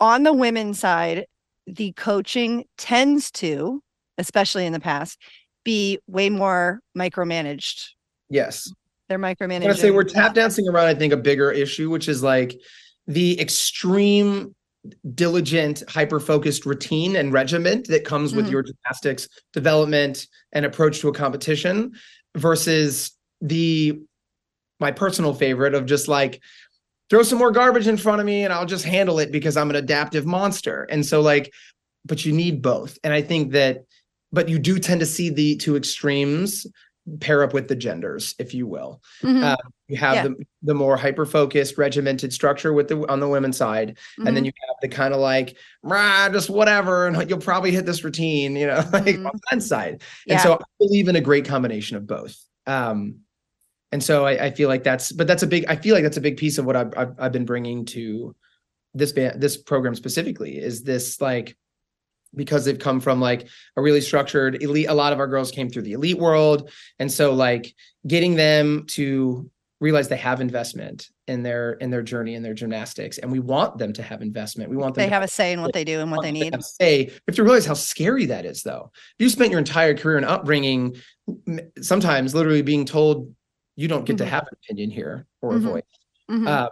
on 0.00 0.22
the 0.24 0.32
women's 0.32 0.78
side, 0.80 1.26
the 1.66 1.92
coaching 1.92 2.64
tends 2.78 3.30
to, 3.32 3.82
especially 4.18 4.66
in 4.66 4.72
the 4.72 4.80
past, 4.80 5.18
be 5.64 5.98
way 6.06 6.30
more 6.30 6.80
micromanaged. 6.96 7.90
yes 8.28 8.72
They're 9.10 9.18
micromanaging. 9.18 9.62
Gonna 9.62 9.74
say 9.74 9.90
we're 9.90 10.04
tap 10.04 10.34
dancing 10.34 10.68
around, 10.68 10.86
I 10.86 10.94
think, 10.94 11.12
a 11.12 11.16
bigger 11.16 11.50
issue, 11.50 11.90
which 11.90 12.08
is 12.08 12.22
like 12.22 12.58
the 13.08 13.38
extreme 13.40 14.54
diligent, 15.16 15.82
hyper-focused 15.88 16.64
routine 16.64 17.16
and 17.16 17.32
regiment 17.32 17.88
that 17.88 18.04
comes 18.04 18.34
with 18.34 18.46
Mhm. 18.46 18.50
your 18.52 18.62
gymnastics 18.62 19.28
development 19.52 20.28
and 20.52 20.64
approach 20.64 21.00
to 21.00 21.08
a 21.08 21.12
competition 21.12 21.92
versus 22.36 23.10
the 23.42 24.00
my 24.78 24.92
personal 24.92 25.34
favorite 25.34 25.74
of 25.74 25.84
just 25.86 26.06
like 26.08 26.40
throw 27.10 27.22
some 27.24 27.38
more 27.38 27.50
garbage 27.50 27.88
in 27.88 27.96
front 27.96 28.20
of 28.20 28.26
me 28.26 28.44
and 28.44 28.52
I'll 28.52 28.64
just 28.64 28.84
handle 28.84 29.18
it 29.18 29.32
because 29.32 29.56
I'm 29.56 29.68
an 29.70 29.76
adaptive 29.76 30.24
monster. 30.24 30.84
And 30.88 31.04
so 31.04 31.20
like, 31.20 31.52
but 32.06 32.24
you 32.24 32.32
need 32.32 32.62
both. 32.62 32.96
And 33.02 33.12
I 33.12 33.20
think 33.22 33.50
that, 33.52 33.84
but 34.32 34.48
you 34.48 34.58
do 34.60 34.78
tend 34.78 35.00
to 35.00 35.06
see 35.06 35.28
the 35.30 35.56
two 35.56 35.76
extremes 35.76 36.64
pair 37.20 37.42
up 37.42 37.52
with 37.54 37.66
the 37.68 37.74
genders, 37.76 38.34
if 38.38 38.54
you 38.54 38.66
will. 38.66 39.02
Mhm, 39.22 39.42
uh, 39.42 39.56
You 39.88 39.96
have 39.96 40.14
Yeah. 40.16 40.22
the 40.28 40.34
the 40.62 40.74
more 40.74 40.96
hyper 40.96 41.26
focused, 41.26 41.78
regimented 41.78 42.32
structure 42.32 42.72
with 42.72 42.88
the 42.88 42.98
on 43.08 43.18
the 43.20 43.28
women's 43.28 43.56
side, 43.56 43.98
and 44.18 44.36
then 44.36 44.44
mhm. 44.44 44.46
you 44.46 44.52
have 44.68 44.76
the 44.82 44.88
kind 44.88 45.12
of 45.14 45.20
like, 45.20 45.56
"Rah, 45.82 46.28
just 46.28 46.48
whatever, 46.50 47.06
and 47.06 47.16
you'll 47.30 47.38
probably 47.40 47.72
hit 47.72 47.86
this 47.86 48.04
routine, 48.04 48.54
you 48.54 48.66
know, 48.66 48.76
like 48.92 49.16
Mhm. 49.16 49.26
on 49.26 49.32
the 49.34 49.40
men's 49.50 49.66
side. 49.66 50.02
yeah. 50.26 50.34
And 50.34 50.42
so 50.42 50.54
I 50.54 50.58
believe 50.78 51.08
in 51.08 51.16
a 51.16 51.20
great 51.20 51.44
combination 51.44 51.96
of 51.96 52.06
both. 52.06 52.36
Um, 52.66 53.20
and 53.92 54.02
so 54.04 54.24
I, 54.26 54.46
I 54.46 54.50
feel 54.52 54.68
like 54.68 54.84
that's, 54.84 55.10
but 55.10 55.26
that's 55.26 55.42
a 55.42 55.46
big, 55.48 55.64
I 55.66 55.74
feel 55.74 55.94
like 55.96 56.04
that's 56.04 56.16
a 56.18 56.20
big 56.20 56.36
piece 56.36 56.58
of 56.58 56.64
what 56.66 56.76
I've, 56.76 56.92
I've, 56.96 57.14
I've 57.18 57.32
been 57.32 57.44
bringing 57.46 57.84
to 57.86 58.36
this 58.94 59.10
band, 59.10 59.40
this 59.40 59.56
program 59.56 59.96
specifically 59.96 60.58
is 60.58 60.84
this 60.84 61.20
like, 61.20 61.56
because 62.34 62.64
they've 62.64 62.78
come 62.78 63.00
from 63.00 63.20
like 63.20 63.48
a 63.76 63.82
really 63.82 64.00
structured 64.00 64.62
elite, 64.62 64.88
a 64.88 64.94
lot 64.94 65.12
of 65.12 65.18
our 65.18 65.26
girls 65.26 65.50
came 65.50 65.68
through 65.68 65.82
the 65.82 65.92
elite 65.92 66.18
world. 66.18 66.70
And 66.98 67.10
so 67.10 67.32
like 67.34 67.74
getting 68.06 68.34
them 68.36 68.84
to 68.88 69.50
realize 69.80 70.08
they 70.08 70.16
have 70.16 70.40
investment 70.40 71.08
in 71.26 71.42
their, 71.42 71.72
in 71.74 71.90
their 71.90 72.02
journey, 72.02 72.34
in 72.34 72.42
their 72.42 72.52
gymnastics. 72.54 73.18
And 73.18 73.32
we 73.32 73.40
want 73.40 73.78
them 73.78 73.92
to 73.94 74.02
have 74.02 74.20
investment. 74.20 74.68
We 74.70 74.76
want 74.76 74.94
them 74.94 75.02
they 75.02 75.08
to 75.08 75.14
have 75.14 75.22
a 75.22 75.28
say 75.28 75.52
in 75.52 75.62
what 75.62 75.72
they 75.72 75.84
do 75.84 76.00
and 76.00 76.10
what 76.10 76.22
they 76.22 76.32
need. 76.32 76.54
say 76.62 77.06
you 77.06 77.12
have 77.28 77.36
to 77.36 77.42
realize 77.42 77.64
how 77.66 77.74
scary 77.74 78.26
that 78.26 78.44
is 78.44 78.62
though 78.62 78.90
if 78.94 79.14
you 79.24 79.28
spent 79.28 79.50
your 79.50 79.58
entire 79.58 79.94
career 79.96 80.16
and 80.18 80.26
upbringing 80.26 80.96
sometimes 81.80 82.34
literally 82.34 82.62
being 82.62 82.84
told 82.84 83.32
you 83.76 83.88
don't 83.88 84.04
get 84.04 84.18
to 84.18 84.24
Mhm. 84.24 84.28
have 84.28 84.42
an 84.42 84.56
opinion 84.64 84.90
here 84.90 85.26
or 85.40 85.52
Mhm. 85.52 85.56
a 85.56 85.60
voice 85.60 85.82
Mhm, 86.30 86.46
uh, 86.46 86.68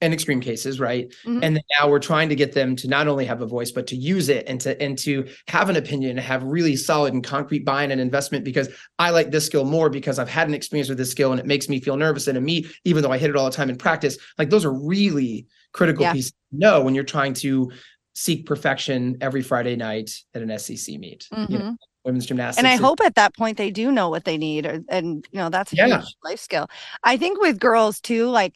in 0.00 0.12
extreme 0.12 0.40
cases 0.40 0.80
right 0.80 1.12
Mhm. 1.26 1.42
and 1.42 1.56
then 1.56 1.62
now 1.78 1.88
we're 1.88 1.98
trying 1.98 2.28
to 2.28 2.34
get 2.34 2.52
them 2.52 2.76
to 2.76 2.88
not 2.88 3.08
only 3.08 3.24
have 3.24 3.40
a 3.42 3.46
voice 3.46 3.70
but 3.70 3.86
to 3.88 3.96
use 3.96 4.28
it 4.28 4.44
and 4.48 4.60
to 4.62 4.80
and 4.82 4.98
to 4.98 5.26
have 5.48 5.68
an 5.70 5.76
opinion 5.76 6.10
and 6.12 6.20
have 6.20 6.42
really 6.42 6.76
solid 6.76 7.14
and 7.14 7.24
concrete 7.24 7.64
buy-in 7.64 7.90
and 7.90 8.00
investment 8.00 8.44
because 8.44 8.68
i 8.98 9.10
like 9.10 9.30
this 9.30 9.46
skill 9.46 9.64
more 9.64 9.88
because 9.90 10.18
i've 10.18 10.28
had 10.28 10.48
an 10.48 10.54
experience 10.54 10.88
with 10.88 10.98
this 10.98 11.10
skill 11.10 11.30
and 11.30 11.40
it 11.40 11.46
makes 11.46 11.68
me 11.68 11.80
feel 11.80 11.96
nervous 11.96 12.26
and 12.26 12.36
a 12.38 12.40
me 12.40 12.66
even 12.84 13.02
though 13.02 13.12
i 13.12 13.18
hit 13.18 13.30
it 13.30 13.36
all 13.36 13.44
the 13.46 13.56
time 13.56 13.70
in 13.70 13.76
practice 13.76 14.18
like 14.38 14.50
those 14.50 14.64
are 14.64 14.72
really 14.72 15.46
critical 15.72 16.02
Yeah. 16.02 16.12
pieces 16.12 16.32
to 16.32 16.58
know 16.58 16.80
when 16.82 16.94
you're 16.94 17.04
trying 17.04 17.34
to 17.34 17.70
seek 18.14 18.46
perfection 18.46 19.16
every 19.20 19.42
friday 19.42 19.76
night 19.76 20.10
at 20.34 20.42
an 20.42 20.56
SEC 20.58 20.98
meet 20.98 21.26
you 21.48 21.58
know 21.58 21.64
mhm. 21.64 21.76
women's 22.04 22.26
gymnastics 22.26 22.58
and 22.58 22.66
I 22.68 22.76
hope 22.76 23.00
at 23.00 23.14
that 23.16 23.34
point 23.34 23.56
they 23.56 23.70
do 23.70 23.90
know 23.90 24.10
what 24.10 24.24
they 24.24 24.36
need, 24.36 24.66
or, 24.66 24.80
and 24.90 25.26
you 25.32 25.38
know 25.38 25.48
that's 25.48 25.72
a 25.72 25.76
Yeah. 25.76 25.86
huge 26.00 26.14
life 26.22 26.38
skill. 26.38 26.68
I 27.02 27.16
think 27.16 27.40
with 27.40 27.58
girls 27.58 27.98
too, 27.98 28.28
like 28.28 28.52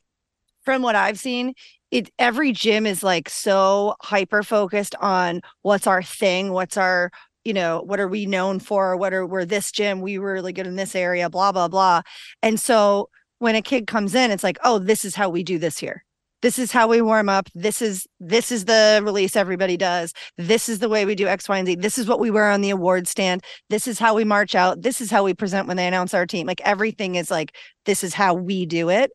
from 0.69 0.83
what 0.83 0.95
I've 0.95 1.19
seen, 1.19 1.55
it 1.91 2.11
every 2.19 2.53
gym 2.53 2.87
is 2.87 3.03
like 3.03 3.31
so 3.31 3.95
hyper 4.03 4.43
focused 4.43 4.95
on 4.97 5.41
what's 5.63 5.87
our 5.87 6.03
thing, 6.03 6.53
what's 6.53 6.77
our 6.77 7.11
you 7.43 7.55
know 7.55 7.81
what 7.87 7.99
are 7.99 8.07
we 8.07 8.27
known 8.27 8.61
for, 8.61 8.95
what 8.95 9.15
are 9.15 9.25
we're 9.27 9.47
this 9.47 9.73
gym, 9.73 10.03
we 10.03 10.19
were 10.19 10.35
really 10.35 10.53
good 10.53 10.67
in 10.67 10.77
this 10.77 10.95
area, 10.95 11.31
blah 11.31 11.53
blah 11.53 11.69
blah, 11.69 12.03
and 12.43 12.61
so 12.61 13.09
when 13.39 13.55
a 13.55 13.63
kid 13.63 13.87
comes 13.87 14.15
in, 14.15 14.31
it's 14.31 14.45
like, 14.45 14.59
oh, 14.63 14.79
this 14.79 15.07
is 15.07 15.15
how 15.15 15.31
we 15.31 15.43
do 15.43 15.59
this 15.59 15.79
here. 15.79 16.05
This 16.43 16.59
is 16.59 16.71
how 16.71 16.87
we 16.87 17.01
warm 17.01 17.31
up. 17.31 17.49
This 17.55 17.81
is 17.81 18.07
this 18.21 18.53
is 18.53 18.67
the 18.67 19.01
release 19.03 19.37
everybody 19.37 19.79
does. 19.79 20.13
This 20.37 20.69
is 20.69 20.81
the 20.81 20.91
way 20.91 21.07
we 21.07 21.15
do 21.15 21.29
X, 21.29 21.49
Y, 21.49 21.57
and 21.57 21.67
Z. 21.67 21.77
This 21.77 21.97
is 21.97 22.07
what 22.07 22.21
we 22.21 22.31
wear 22.31 22.51
on 22.51 22.61
the 22.61 22.69
award 22.69 23.09
stand 23.09 23.43
this 23.71 23.89
is 23.89 23.99
how 23.99 24.15
we 24.15 24.25
march 24.25 24.55
out 24.55 24.83
this 24.83 25.01
is 25.01 25.11
how 25.11 25.25
we 25.25 25.33
present 25.33 25.67
when 25.67 25.79
they 25.79 25.87
announce 25.87 26.13
our 26.13 26.27
team 26.27 26.47
like 26.47 26.61
everything 26.61 27.15
is 27.15 27.31
like 27.31 27.57
this 27.87 28.05
is 28.05 28.13
how 28.13 28.35
we 28.35 28.67
do 28.67 28.91
it 28.91 29.11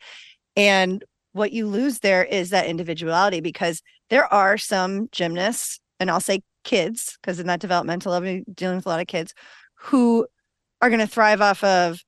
and 0.56 1.04
what 1.34 1.52
you 1.52 1.68
lose 1.68 2.00
there 2.00 2.24
is 2.24 2.52
that 2.52 2.68
individuality 2.68 3.42
because 3.42 3.82
there 4.10 4.32
are 4.34 4.58
some 4.58 5.10
gymnasts 5.12 5.80
and 6.00 6.10
i'll 6.10 6.20
say 6.20 6.42
kids 6.64 7.18
because 7.22 7.40
in 7.40 7.48
that 7.48 7.60
developmental 7.60 8.14
you're 8.24 8.42
dealing 8.54 8.78
with 8.78 8.86
a 8.86 8.90
lot 8.90 9.02
of 9.02 9.08
kids 9.08 9.34
who 9.76 10.26
are 10.82 10.90
going 10.90 11.00
to 11.00 11.08
thrive 11.08 11.42
off 11.42 11.64
of 11.64 12.00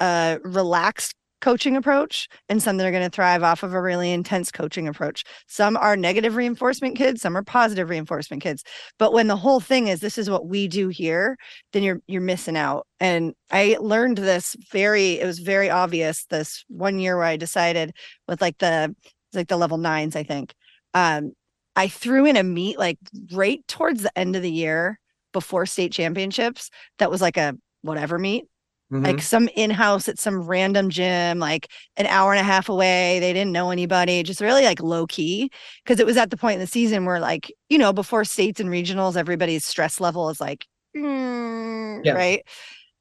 a 0.00 0.38
relaxed 0.42 1.14
coaching 1.42 1.76
approach 1.76 2.28
and 2.48 2.62
some 2.62 2.78
that 2.78 2.86
are 2.86 2.90
going 2.90 3.02
to 3.02 3.10
thrive 3.10 3.42
off 3.42 3.62
of 3.62 3.74
a 3.74 3.82
really 3.82 4.12
intense 4.12 4.50
coaching 4.50 4.88
approach. 4.88 5.24
Some 5.48 5.76
are 5.76 5.96
negative 5.96 6.36
reinforcement 6.36 6.96
kids 6.96 7.20
some 7.20 7.36
are 7.36 7.42
positive 7.42 7.90
reinforcement 7.90 8.42
kids. 8.42 8.64
But 8.98 9.12
when 9.12 9.26
the 9.26 9.36
whole 9.36 9.60
thing 9.60 9.88
is 9.88 10.00
this 10.00 10.16
is 10.16 10.30
what 10.30 10.46
we 10.46 10.68
do 10.68 10.88
here 10.88 11.36
then 11.72 11.82
you're 11.82 12.00
you're 12.06 12.22
missing 12.22 12.56
out. 12.56 12.86
And 13.00 13.34
i 13.50 13.76
learned 13.80 14.18
this 14.18 14.56
very 14.70 15.20
it 15.20 15.26
was 15.26 15.40
very 15.40 15.68
obvious 15.68 16.24
this 16.26 16.64
one 16.68 16.98
year 17.00 17.16
where 17.16 17.26
i 17.26 17.36
decided 17.36 17.92
with 18.28 18.40
like 18.40 18.58
the 18.58 18.94
like 19.34 19.48
the 19.48 19.56
level 19.56 19.78
nines 19.78 20.14
i 20.14 20.22
think 20.22 20.54
um 20.94 21.32
i 21.76 21.88
threw 21.88 22.24
in 22.26 22.36
a 22.36 22.42
meet 22.42 22.78
like 22.78 22.98
right 23.32 23.66
towards 23.66 24.02
the 24.02 24.18
end 24.18 24.36
of 24.36 24.42
the 24.42 24.50
year 24.50 25.00
before 25.32 25.66
state 25.66 25.92
championships 25.92 26.70
that 26.98 27.10
was 27.10 27.20
like 27.20 27.36
a 27.36 27.54
whatever 27.82 28.18
meet 28.18 28.44
Mhm. 28.92 29.04
like 29.06 29.22
some 29.22 29.48
in-house 29.56 30.08
at 30.08 30.18
some 30.18 30.42
random 30.42 30.90
gym 30.90 31.38
like 31.38 31.68
an 31.96 32.06
hour 32.06 32.32
and 32.32 32.40
a 32.40 32.44
half 32.44 32.68
away 32.68 33.18
they 33.20 33.32
didn't 33.32 33.52
know 33.52 33.70
anybody 33.70 34.22
just 34.22 34.40
really 34.42 34.64
like 34.64 34.82
low 34.82 35.06
key 35.06 35.50
because 35.84 35.98
it 35.98 36.06
was 36.06 36.16
at 36.18 36.30
the 36.30 36.36
point 36.36 36.54
in 36.54 36.60
the 36.60 36.66
season 36.66 37.06
where 37.06 37.20
like 37.20 37.50
you 37.70 37.78
know 37.78 37.92
before 37.92 38.24
states 38.24 38.60
and 38.60 38.70
regionals 38.70 39.16
everybody's 39.16 39.64
stress 39.64 40.00
level 40.00 40.28
is 40.30 40.40
like 40.40 40.66
mm, 40.96 42.04
Yeah. 42.04 42.12
right 42.12 42.42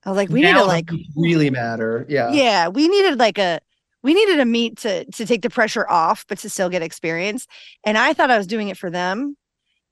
i 0.05 0.09
was 0.09 0.17
like 0.17 0.29
we 0.29 0.41
need 0.41 0.53
to 0.53 0.63
like 0.63 0.89
really 1.15 1.49
matter 1.49 2.05
yeah 2.09 2.31
yeah 2.31 2.67
we 2.69 2.87
needed 2.87 3.19
like 3.19 3.37
a 3.37 3.59
we 4.03 4.13
needed 4.13 4.39
a 4.39 4.45
meet 4.45 4.77
to 4.79 5.05
to 5.11 5.25
take 5.25 5.41
the 5.41 5.49
pressure 5.49 5.87
off 5.89 6.25
but 6.27 6.37
to 6.39 6.49
still 6.49 6.69
get 6.69 6.81
experience 6.81 7.47
and 7.85 7.97
i 7.97 8.13
thought 8.13 8.31
i 8.31 8.37
was 8.37 8.47
doing 8.47 8.69
it 8.69 8.77
for 8.77 8.89
them 8.89 9.35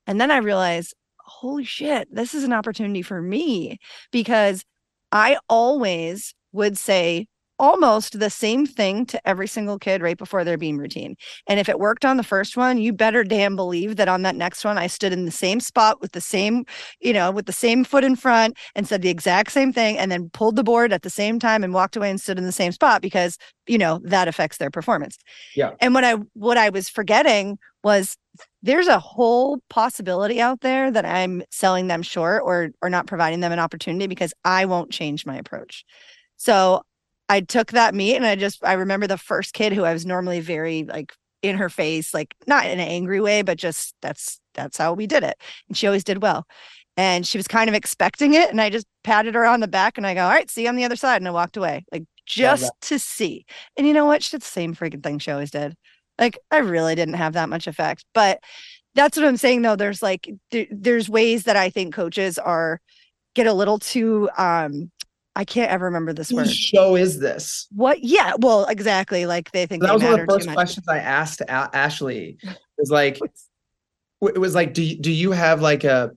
and 0.08 0.20
then 0.22 0.32
i 0.32 0.38
realized 0.38 0.94
holy 1.20 1.64
shit 1.66 2.08
this 2.14 2.34
is 2.34 2.44
an 2.44 2.54
opportunity 2.54 3.02
for 3.02 3.22
me 3.22 3.78
because 4.12 4.64
i 5.12 5.38
always 5.50 6.34
would 6.52 6.78
say 6.78 7.28
almost 7.60 8.20
the 8.20 8.30
same 8.30 8.66
thing 8.66 9.06
to 9.06 9.28
every 9.28 9.48
single 9.48 9.78
kid 9.78 10.02
right 10.02 10.18
before 10.18 10.44
their 10.44 10.58
beam 10.58 10.78
routine. 10.78 11.16
And 11.48 11.60
if 11.60 11.70
it 11.70 11.80
worked 11.80 12.06
on 12.06 12.18
the 12.18 12.24
first 12.24 12.58
one 12.58 12.78
you 12.78 12.94
better 12.94 13.24
damn 13.24 13.56
believe 13.56 13.96
that 13.98 14.08
on 14.08 14.22
that 14.24 14.36
next 14.36 14.64
one 14.64 14.78
i 14.78 14.88
stood 14.88 15.14
in 15.14 15.26
the 15.26 15.32
same 15.32 15.60
spot 15.60 16.02
with 16.02 16.12
the 16.14 16.22
same 16.22 16.66
you 17.00 17.14
know 17.14 17.32
with 17.32 17.46
the 17.46 17.52
same 17.52 17.84
foot 17.84 18.04
in 18.04 18.16
front 18.16 18.58
and 18.76 18.88
said 18.88 19.02
the 19.02 19.10
exact 19.10 19.52
same 19.52 19.72
thing 19.74 19.98
and 19.98 20.12
then 20.12 20.30
pulled 20.30 20.56
the 20.56 20.64
board 20.64 20.94
at 20.94 21.02
the 21.02 21.10
same 21.10 21.40
time 21.40 21.64
and 21.64 21.74
walked 21.74 21.96
away 21.96 22.10
and 22.10 22.22
stood 22.22 22.38
in 22.38 22.46
the 22.46 22.52
same 22.52 22.72
spot 22.72 23.02
because 23.02 23.38
you 23.68 23.78
know 23.78 24.00
that 24.04 24.28
affects 24.28 24.58
their 24.58 24.72
performance. 24.72 25.18
Yeah. 25.56 25.72
and 25.82 25.94
what 25.94 26.04
i 26.04 26.16
what 26.34 26.58
i 26.58 26.70
was 26.70 26.90
forgetting 26.90 27.58
was 27.84 28.18
there's 28.62 28.88
a 28.88 29.00
whole 29.00 29.60
possibility 29.70 30.42
out 30.42 30.62
there 30.62 30.92
that 30.92 31.06
i'm 31.06 31.44
selling 31.52 31.88
them 31.88 32.02
short 32.02 32.42
or 32.46 32.70
or 32.82 32.90
not 32.90 33.08
providing 33.08 33.40
them 33.40 33.52
an 33.52 33.60
opportunity 33.60 34.08
because 34.08 34.34
i 34.46 34.66
won't 34.66 34.92
change 34.92 35.26
my 35.26 35.36
approach. 35.38 35.86
So 36.38 36.84
i 37.30 37.40
took 37.40 37.72
that 37.72 37.96
meet 37.96 38.16
and 38.16 38.26
i 38.26 38.36
just 38.36 38.64
i 38.66 38.74
remember 38.74 39.08
the 39.08 39.18
first 39.18 39.54
kid 39.54 39.74
who 39.74 39.84
i 39.84 39.94
was 39.94 40.06
normally 40.06 40.40
very 40.40 40.84
like 40.84 41.14
in 41.42 41.56
her 41.56 41.70
face 41.70 42.14
like 42.14 42.36
not 42.48 42.66
in 42.66 42.72
an 42.72 42.80
angry 42.80 43.22
way 43.22 43.42
but 43.42 43.58
just 43.58 43.96
that's 44.02 44.42
that's 44.56 44.78
how 44.78 44.92
we 44.92 45.08
did 45.08 45.24
it 45.24 45.40
and 45.68 45.78
she 45.78 45.88
always 45.88 46.04
did 46.04 46.22
well 46.22 46.46
and 46.98 47.26
she 47.26 47.38
was 47.38 47.48
kind 47.48 47.70
of 47.70 47.76
expecting 47.76 48.34
it 48.34 48.50
and 48.50 48.60
i 48.60 48.70
just 48.70 48.88
patted 49.06 49.36
her 49.36 49.46
on 49.46 49.62
the 49.62 49.68
back 49.68 49.98
and 49.98 50.06
i 50.06 50.14
go 50.14 50.24
all 50.24 50.30
right 50.30 50.50
see 50.50 50.64
you 50.64 50.68
on 50.68 50.76
the 50.76 50.84
other 50.84 50.98
side 50.98 51.22
and 51.22 51.28
i 51.28 51.32
walked 51.32 51.56
away 51.56 51.86
like 51.94 52.04
just 52.30 52.72
to 52.82 53.00
see. 53.00 53.46
And 53.76 53.88
you 53.88 53.94
know 53.94 54.06
what? 54.06 54.24
She 54.24 54.32
did 54.32 54.42
the 54.42 54.46
same 54.46 54.76
freaking 54.76 55.04
thing 55.04 55.20
she 55.20 55.32
always 55.32 55.52
did. 55.52 55.76
Like 56.18 56.38
I 56.52 56.58
really 56.58 56.96
didn't 56.96 57.16
have 57.16 57.34
that 57.34 57.50
much 57.50 57.68
effect, 57.68 58.06
but 58.14 58.40
that's 58.94 59.18
what 59.18 59.26
I'm 59.26 59.38
saying 59.38 59.64
though. 59.64 59.76
There's 59.76 60.02
like 60.02 60.30
there, 60.52 60.68
there's 60.70 61.10
ways 61.10 61.46
that 61.46 61.56
I 61.56 61.70
think 61.70 61.94
coaches 61.94 62.38
are 62.38 62.82
get 63.36 63.48
a 63.48 63.54
little 63.54 63.80
too 63.80 64.30
um 64.38 64.92
I 65.40 65.46
can't 65.46 65.72
ever 65.72 65.86
remember 65.86 66.12
this 66.12 66.34
word. 66.34 66.50
show 66.50 66.98
is 66.98 67.18
this? 67.18 67.66
What? 67.74 68.04
Yeah. 68.04 68.34
Well, 68.40 68.66
exactly. 68.66 69.26
Like 69.26 69.50
they 69.54 69.66
think 69.66 69.82
that 69.84 69.88
they 69.88 69.94
was 69.94 70.04
one 70.04 70.20
of 70.20 70.28
the 70.28 70.34
first 70.34 70.50
questions 70.52 70.86
I 70.90 70.98
asked 70.98 71.40
A- 71.40 71.70
Ashley. 71.74 72.38
Is 72.78 72.92
like, 72.92 73.20
it 74.22 74.38
was 74.38 74.56
like, 74.56 74.74
do 74.74 74.84
you, 74.84 74.98
do 75.00 75.12
you 75.12 75.32
have 75.32 75.62
like 75.62 75.86
a 75.86 76.12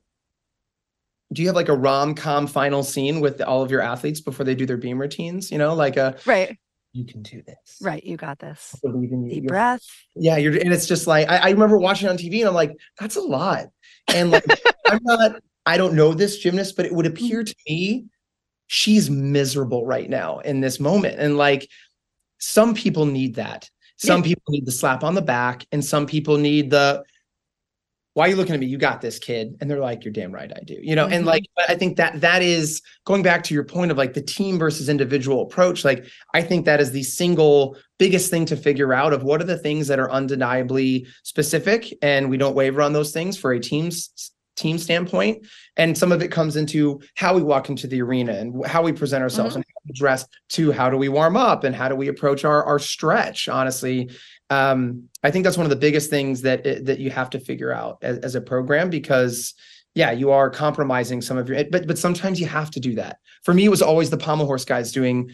do 1.33 1.43
you 1.43 1.49
have 1.49 1.55
like 1.55 1.69
a 1.69 1.77
rom 1.77 2.17
com 2.17 2.49
final 2.49 2.83
scene 2.83 3.21
with 3.21 3.41
all 3.41 3.63
of 3.63 3.71
your 3.71 3.81
athletes 3.81 4.21
before 4.21 4.45
they 4.45 4.57
do 4.57 4.67
their 4.67 4.77
beam 4.77 5.01
routines? 5.01 5.53
You 5.53 5.59
know, 5.59 5.75
like 5.75 5.97
a 5.97 6.17
Right. 6.27 6.59
you 6.93 7.05
can 7.05 7.23
do 7.23 7.43
this. 7.43 7.79
Right. 7.81 8.03
You 8.03 8.17
got 8.17 8.41
this. 8.41 8.75
I 8.85 8.91
believe 8.91 9.13
in 9.13 9.23
you. 9.23 9.31
Deep 9.31 9.45
You're- 9.45 9.49
breath. 9.49 9.83
Yeah, 10.17 10.37
you're 10.37 10.55
and 10.55 10.73
it's 10.73 10.87
just 10.87 11.07
like 11.07 11.29
I, 11.29 11.37
I 11.37 11.51
remember 11.51 11.79
watching 11.79 12.09
on 12.09 12.17
TV 12.17 12.41
and 12.41 12.49
I'm 12.49 12.55
like, 12.55 12.77
that's 12.99 13.15
a 13.15 13.21
lot. 13.21 13.67
And 14.13 14.33
like 14.33 14.45
I'm 14.89 15.01
not, 15.05 15.37
I 15.65 15.77
don't 15.77 15.95
know 15.95 16.13
this 16.13 16.39
gymnast, 16.39 16.77
but 16.77 16.87
it 16.87 16.93
would 16.93 17.07
appear 17.07 17.43
mm-hmm. 17.43 17.45
to 17.45 17.57
me 17.69 18.07
she's 18.73 19.11
miserable 19.11 19.85
right 19.85 20.09
now 20.09 20.39
in 20.39 20.63
this 20.63 20.81
moment. 20.81 21.19
And 21.19 21.37
like 21.37 21.69
some 22.39 22.73
people 22.73 23.05
need 23.05 23.35
that. 23.35 23.69
Some 23.99 24.23
people 24.23 24.43
need 24.49 24.65
the 24.65 24.73
slap 24.73 25.05
on 25.05 25.15
the 25.15 25.23
back, 25.23 25.65
and 25.71 25.85
some 25.85 26.07
people 26.07 26.39
need 26.39 26.71
the 26.71 27.05
why 28.15 28.27
are 28.27 28.31
you 28.31 28.37
looking 28.37 28.55
at 28.55 28.61
me? 28.61 28.67
You 28.67 28.79
got 28.79 29.01
this, 29.01 29.19
kid. 29.19 29.57
And 29.61 29.71
they're 29.71 29.79
like, 29.79 30.05
You're 30.05 30.13
damn 30.13 30.33
right, 30.33 30.51
I 30.51 30.61
do. 30.65 30.77
You 30.83 30.97
know, 30.97 31.07
and 31.07 31.25
Mhm. 31.25 31.27
like 31.27 31.45
but 31.55 31.69
I 31.71 31.77
think 31.77 31.99
that 31.99 32.21
that 32.23 32.43
is 32.43 32.81
going 33.05 33.23
back 33.23 33.45
to 33.45 33.55
your 33.55 33.63
point 33.65 33.91
of 33.91 33.99
like 33.99 34.15
the 34.15 34.23
team 34.23 34.59
versus 34.59 34.89
individual 34.89 35.43
approach. 35.43 35.85
Like, 35.85 36.07
I 36.35 36.41
think 36.41 36.65
that 36.65 36.81
is 36.81 36.93
the 36.93 37.03
single 37.03 37.77
biggest 37.99 38.31
thing 38.31 38.47
to 38.47 38.57
figure 38.57 38.95
out 38.95 39.13
of 39.13 39.23
what 39.23 39.41
are 39.43 39.45
the 39.45 39.59
things 39.59 39.87
that 39.89 40.01
are 40.01 40.11
undeniably 40.11 41.07
specific, 41.25 41.93
and 42.01 42.31
we 42.31 42.39
don't 42.39 42.57
waver 42.57 42.81
on 42.81 42.95
those 42.95 43.13
things 43.13 43.37
for 43.37 43.53
a 43.53 43.61
team's 43.61 44.33
team 44.57 44.79
standpoint. 44.79 45.47
And 45.77 45.97
some 45.97 46.13
of 46.13 46.23
it 46.23 46.29
comes 46.31 46.57
into 46.57 47.01
how 47.15 47.35
we 47.35 47.43
walk 47.43 47.69
into 47.69 47.87
the 47.87 48.03
arena 48.03 48.33
and 48.33 48.67
how 48.67 48.83
we 48.83 48.93
present 48.93 49.23
ourselves 49.23 49.55
and 49.55 49.65
how 49.67 49.81
we 49.87 49.93
dress 49.95 50.27
to 50.51 50.73
how 50.73 50.91
do 50.91 50.97
we 50.97 51.09
warm 51.09 51.37
up 51.37 51.65
and 51.65 51.75
how 51.75 51.89
do 51.89 51.95
we 51.95 52.09
approach 52.09 52.45
our 52.45 52.65
our 52.65 52.79
stretch, 52.79 53.49
honestly 53.49 54.11
um, 54.53 55.09
I 55.23 55.31
think 55.31 55.45
that's 55.45 55.57
one 55.57 55.65
of 55.65 55.71
the 55.71 55.77
biggest 55.77 56.11
things 56.11 56.43
that 56.43 56.65
that 56.85 56.99
you 56.99 57.11
have 57.11 57.31
to 57.31 57.41
figure 57.41 57.73
out 57.73 57.99
as, 58.03 58.19
as 58.19 58.35
a 58.35 58.41
program 58.41 58.91
because 58.91 59.55
yeah, 59.95 60.11
you 60.11 60.31
are 60.31 60.51
compromising 60.51 61.23
some 61.23 61.39
of 61.39 61.49
your 61.49 61.65
but 61.71 61.87
but 61.87 61.99
sometimes 61.99 62.39
you 62.39 62.47
have 62.47 62.71
to 62.73 62.81
do 62.81 62.95
that. 62.97 63.19
For 63.45 63.55
me, 63.55 63.65
it 63.65 63.71
was 63.71 63.83
always 63.83 64.11
the 64.11 64.19
pommel 64.19 64.47
horse 64.47 64.65
guys 64.65 64.93
doing 64.93 65.31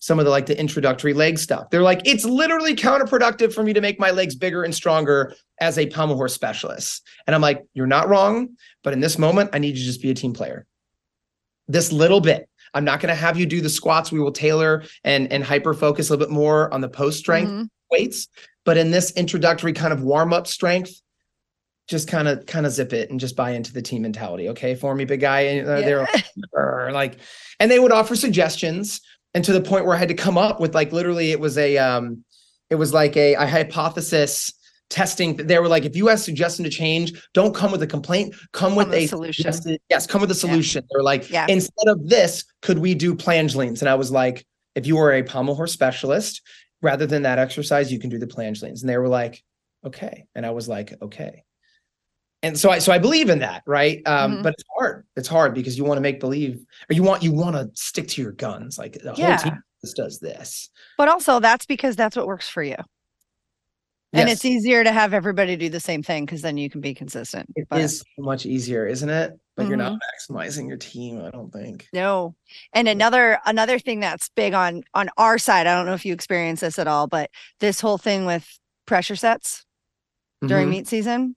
some 0.00 0.18
of 0.18 0.24
the 0.24 0.30
like 0.30 0.46
the 0.46 0.58
introductory 0.58 1.12
leg 1.12 1.38
stuff. 1.38 1.70
They're 1.70 1.82
like, 1.82 2.00
it's 2.04 2.24
literally 2.24 2.74
counterproductive 2.76 3.52
for 3.52 3.62
me 3.62 3.72
to 3.72 3.80
make 3.80 3.98
my 3.98 4.10
legs 4.10 4.34
bigger 4.34 4.62
and 4.62 4.74
stronger 4.74 5.34
as 5.60 5.76
a 5.78 5.86
pommel 5.86 6.16
horse 6.16 6.34
specialist. 6.34 7.06
And 7.26 7.34
I'm 7.34 7.40
like, 7.42 7.64
you're 7.74 7.86
not 7.86 8.08
wrong, 8.08 8.50
but 8.84 8.92
in 8.92 9.00
this 9.00 9.18
moment, 9.18 9.50
I 9.52 9.58
need 9.58 9.76
you 9.76 9.80
to 9.80 9.84
just 9.84 10.02
be 10.02 10.10
a 10.10 10.14
team 10.14 10.32
player. 10.32 10.66
This 11.66 11.92
little 11.92 12.20
bit. 12.20 12.48
I'm 12.74 12.84
not 12.84 13.00
going 13.00 13.08
to 13.08 13.14
have 13.20 13.38
you 13.38 13.46
do 13.46 13.60
the 13.60 13.68
squats. 13.68 14.12
We 14.12 14.20
will 14.20 14.30
tailor 14.32 14.84
and 15.04 15.32
and 15.32 15.42
hyper 15.42 15.74
focus 15.74 16.08
a 16.08 16.12
little 16.12 16.26
bit 16.26 16.32
more 16.32 16.72
on 16.72 16.80
the 16.80 16.88
post 16.88 17.18
strength 17.18 17.50
Mhm. 17.50 17.68
weights 17.90 18.28
but 18.64 18.76
in 18.76 18.90
this 18.90 19.12
introductory 19.12 19.72
kind 19.72 19.94
of 19.94 20.02
warm 20.02 20.32
up 20.34 20.46
strength 20.46 21.00
just 21.88 22.06
kind 22.06 22.28
of 22.28 22.44
kind 22.44 22.66
of 22.66 22.72
zip 22.72 22.92
it 22.92 23.08
and 23.10 23.18
just 23.18 23.34
buy 23.34 23.52
into 23.52 23.72
the 23.72 23.80
team 23.80 24.02
mentality 24.02 24.50
okay 24.50 24.74
for 24.74 24.94
me 24.94 25.06
big 25.06 25.20
guy 25.20 25.40
and 25.40 25.66
uh, 25.66 25.80
they're 25.80 26.06
"Arr," 26.54 26.92
like 26.92 27.16
and 27.60 27.70
they 27.70 27.78
would 27.78 27.92
offer 27.92 28.14
suggestions 28.14 29.00
and 29.34 29.44
to 29.44 29.52
the 29.52 29.60
point 29.60 29.84
where 29.84 29.94
i 29.94 29.98
had 29.98 30.08
to 30.08 30.14
come 30.14 30.38
up 30.38 30.60
with 30.60 30.74
like 30.74 30.92
literally 30.92 31.30
it 31.30 31.40
was 31.40 31.56
a 31.58 31.76
um 31.78 32.24
it 32.70 32.74
was 32.74 32.92
like 32.92 33.16
a, 33.16 33.34
a 33.34 33.46
hypothesis 33.46 34.52
testing 34.90 35.36
they 35.36 35.58
were 35.58 35.68
like 35.68 35.84
if 35.84 35.94
you 35.94 36.06
have 36.06 36.18
suggestion 36.18 36.64
to 36.64 36.70
change 36.70 37.12
don't 37.34 37.54
come 37.54 37.70
with 37.70 37.82
a 37.82 37.86
complaint 37.86 38.34
come 38.52 38.74
with 38.74 38.88
with 38.88 38.96
a 38.98 39.06
solution. 39.06 39.76
yes 39.90 40.06
come 40.06 40.20
with 40.22 40.30
a 40.30 40.34
solution 40.34 40.82
they're 40.90 41.02
like 41.02 41.28
Yeah. 41.28 41.46
instead 41.48 41.88
of 41.88 42.08
this 42.08 42.44
could 42.62 42.78
we 42.78 42.94
do 42.94 43.14
planche 43.14 43.54
leans 43.54 43.82
and 43.82 43.88
i 43.88 43.94
was 43.94 44.10
like 44.10 44.46
if 44.74 44.86
you 44.86 44.96
are 44.98 45.12
a 45.12 45.22
pommel 45.22 45.54
horse 45.54 45.72
specialist 45.72 46.40
rather 46.82 47.06
than 47.06 47.22
that 47.22 47.38
exercise, 47.38 47.92
you 47.92 47.98
can 47.98 48.10
do 48.10 48.18
the 48.18 48.26
planche 48.26 48.62
leans. 48.62 48.82
And 48.82 48.88
they 48.88 48.96
were 48.96 49.08
like, 49.08 49.42
okay. 49.84 50.26
And 50.34 50.46
I 50.46 50.50
was 50.50 50.68
like, 50.68 50.94
okay. 51.02 51.42
And 52.42 52.58
so 52.58 52.70
I 52.70 52.78
so 52.78 52.92
I 52.92 52.98
believe 52.98 53.30
in 53.30 53.40
that, 53.40 53.62
right? 53.66 54.00
Um, 54.06 54.38
Mhm. 54.38 54.42
but 54.44 54.54
it's 54.54 54.64
hard. 54.76 55.06
It's 55.16 55.28
hard 55.28 55.54
because 55.54 55.76
you 55.76 55.84
want 55.84 55.98
to 55.98 56.02
make 56.02 56.20
believe 56.20 56.64
or 56.88 56.94
you 56.94 57.02
want 57.02 57.22
you 57.22 57.32
want 57.32 57.56
to 57.56 57.68
stick 57.74 58.06
to 58.08 58.22
your 58.22 58.32
guns. 58.32 58.78
Like 58.78 58.92
the 59.02 59.12
whole 59.12 59.36
team 59.36 59.60
just 59.82 59.96
does 59.96 60.20
this. 60.20 60.70
But 60.96 61.08
also, 61.08 61.40
that's 61.40 61.66
because 61.66 61.96
that's 61.96 62.16
what 62.16 62.26
works 62.28 62.48
for 62.48 62.62
you. 62.62 62.76
And 64.14 64.28
Yes, 64.28 64.38
it's 64.38 64.44
easier 64.46 64.82
to 64.84 64.90
have 64.92 65.12
everybody 65.12 65.54
do 65.56 65.68
the 65.68 65.80
same 65.80 66.02
thing 66.02 66.24
because 66.24 66.40
then 66.40 66.56
you 66.56 66.70
can 66.70 66.80
be 66.80 66.94
consistent. 66.94 67.50
it 67.56 67.66
but 67.68 67.80
is 67.80 68.02
much 68.18 68.46
easier, 68.46 68.86
isn't 68.86 69.10
it? 69.10 69.32
But 69.54 69.66
you're 69.66 69.76
not 69.76 69.92
Mm-hmm. 69.92 70.34
maximizing 70.36 70.68
your 70.68 70.78
team, 70.78 71.20
I 71.24 71.30
don't 71.30 71.52
think. 71.52 71.88
no. 71.92 72.34
And 72.72 72.86
another 72.88 73.38
another 73.46 73.78
thing 73.80 73.98
that's 74.00 74.28
big 74.30 74.54
on 74.54 74.84
on 74.94 75.10
our 75.18 75.38
side, 75.38 75.66
I 75.66 75.74
don't 75.74 75.86
know 75.86 75.94
if 75.94 76.06
you 76.06 76.14
experience 76.14 76.60
this 76.60 76.78
at 76.78 76.86
all, 76.86 77.08
but 77.08 77.30
this 77.58 77.80
whole 77.80 77.98
thing 77.98 78.24
with 78.26 78.46
pressure 78.86 79.16
sets 79.16 79.64
during 80.46 80.68
Mhm. 80.68 80.70
meet 80.70 80.86
season. 80.88 81.34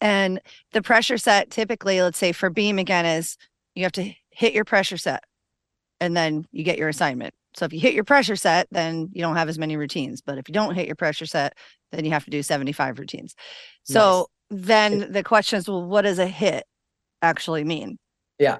And 0.00 0.40
the 0.72 0.82
pressure 0.82 1.18
set 1.18 1.50
typically, 1.50 2.00
let's 2.02 2.18
say 2.18 2.32
for 2.32 2.50
beam 2.50 2.78
again, 2.78 3.06
is 3.06 3.36
you 3.74 3.84
have 3.84 3.92
to 3.92 4.12
hit 4.30 4.52
your 4.52 4.64
pressure 4.64 4.96
set 4.96 5.24
and 6.00 6.16
then 6.16 6.46
you 6.52 6.64
get 6.64 6.78
your 6.78 6.88
assignment. 6.88 7.34
So 7.54 7.64
if 7.64 7.72
you 7.72 7.80
hit 7.80 7.94
your 7.94 8.04
pressure 8.04 8.36
set, 8.36 8.68
then 8.70 9.08
you 9.12 9.22
don't 9.22 9.36
have 9.36 9.48
as 9.48 9.58
many 9.58 9.76
routines. 9.76 10.20
But 10.20 10.38
if 10.38 10.48
you 10.48 10.52
don't 10.52 10.74
hit 10.74 10.86
your 10.86 10.96
pressure 10.96 11.24
set, 11.24 11.56
then 11.90 12.04
you 12.04 12.10
have 12.10 12.24
to 12.24 12.30
do 12.30 12.42
75 12.42 12.98
routines. 12.98 13.34
So 13.84 14.26
then 14.50 15.10
the 15.12 15.22
question 15.22 15.58
is, 15.58 15.68
well, 15.68 15.86
what 15.86 16.02
does 16.02 16.18
a 16.18 16.26
hit 16.26 16.64
actually 17.22 17.64
mean? 17.64 17.98
Yeah. 18.38 18.58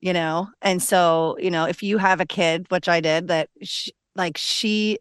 You 0.00 0.12
know, 0.12 0.48
and 0.60 0.82
so, 0.82 1.36
you 1.38 1.50
know, 1.50 1.66
if 1.66 1.82
you 1.84 1.98
have 1.98 2.20
a 2.20 2.26
kid, 2.26 2.66
which 2.70 2.88
I 2.88 3.00
did, 3.00 3.28
that 3.28 3.48
she, 3.62 3.92
like 4.16 4.36
she, 4.36 4.98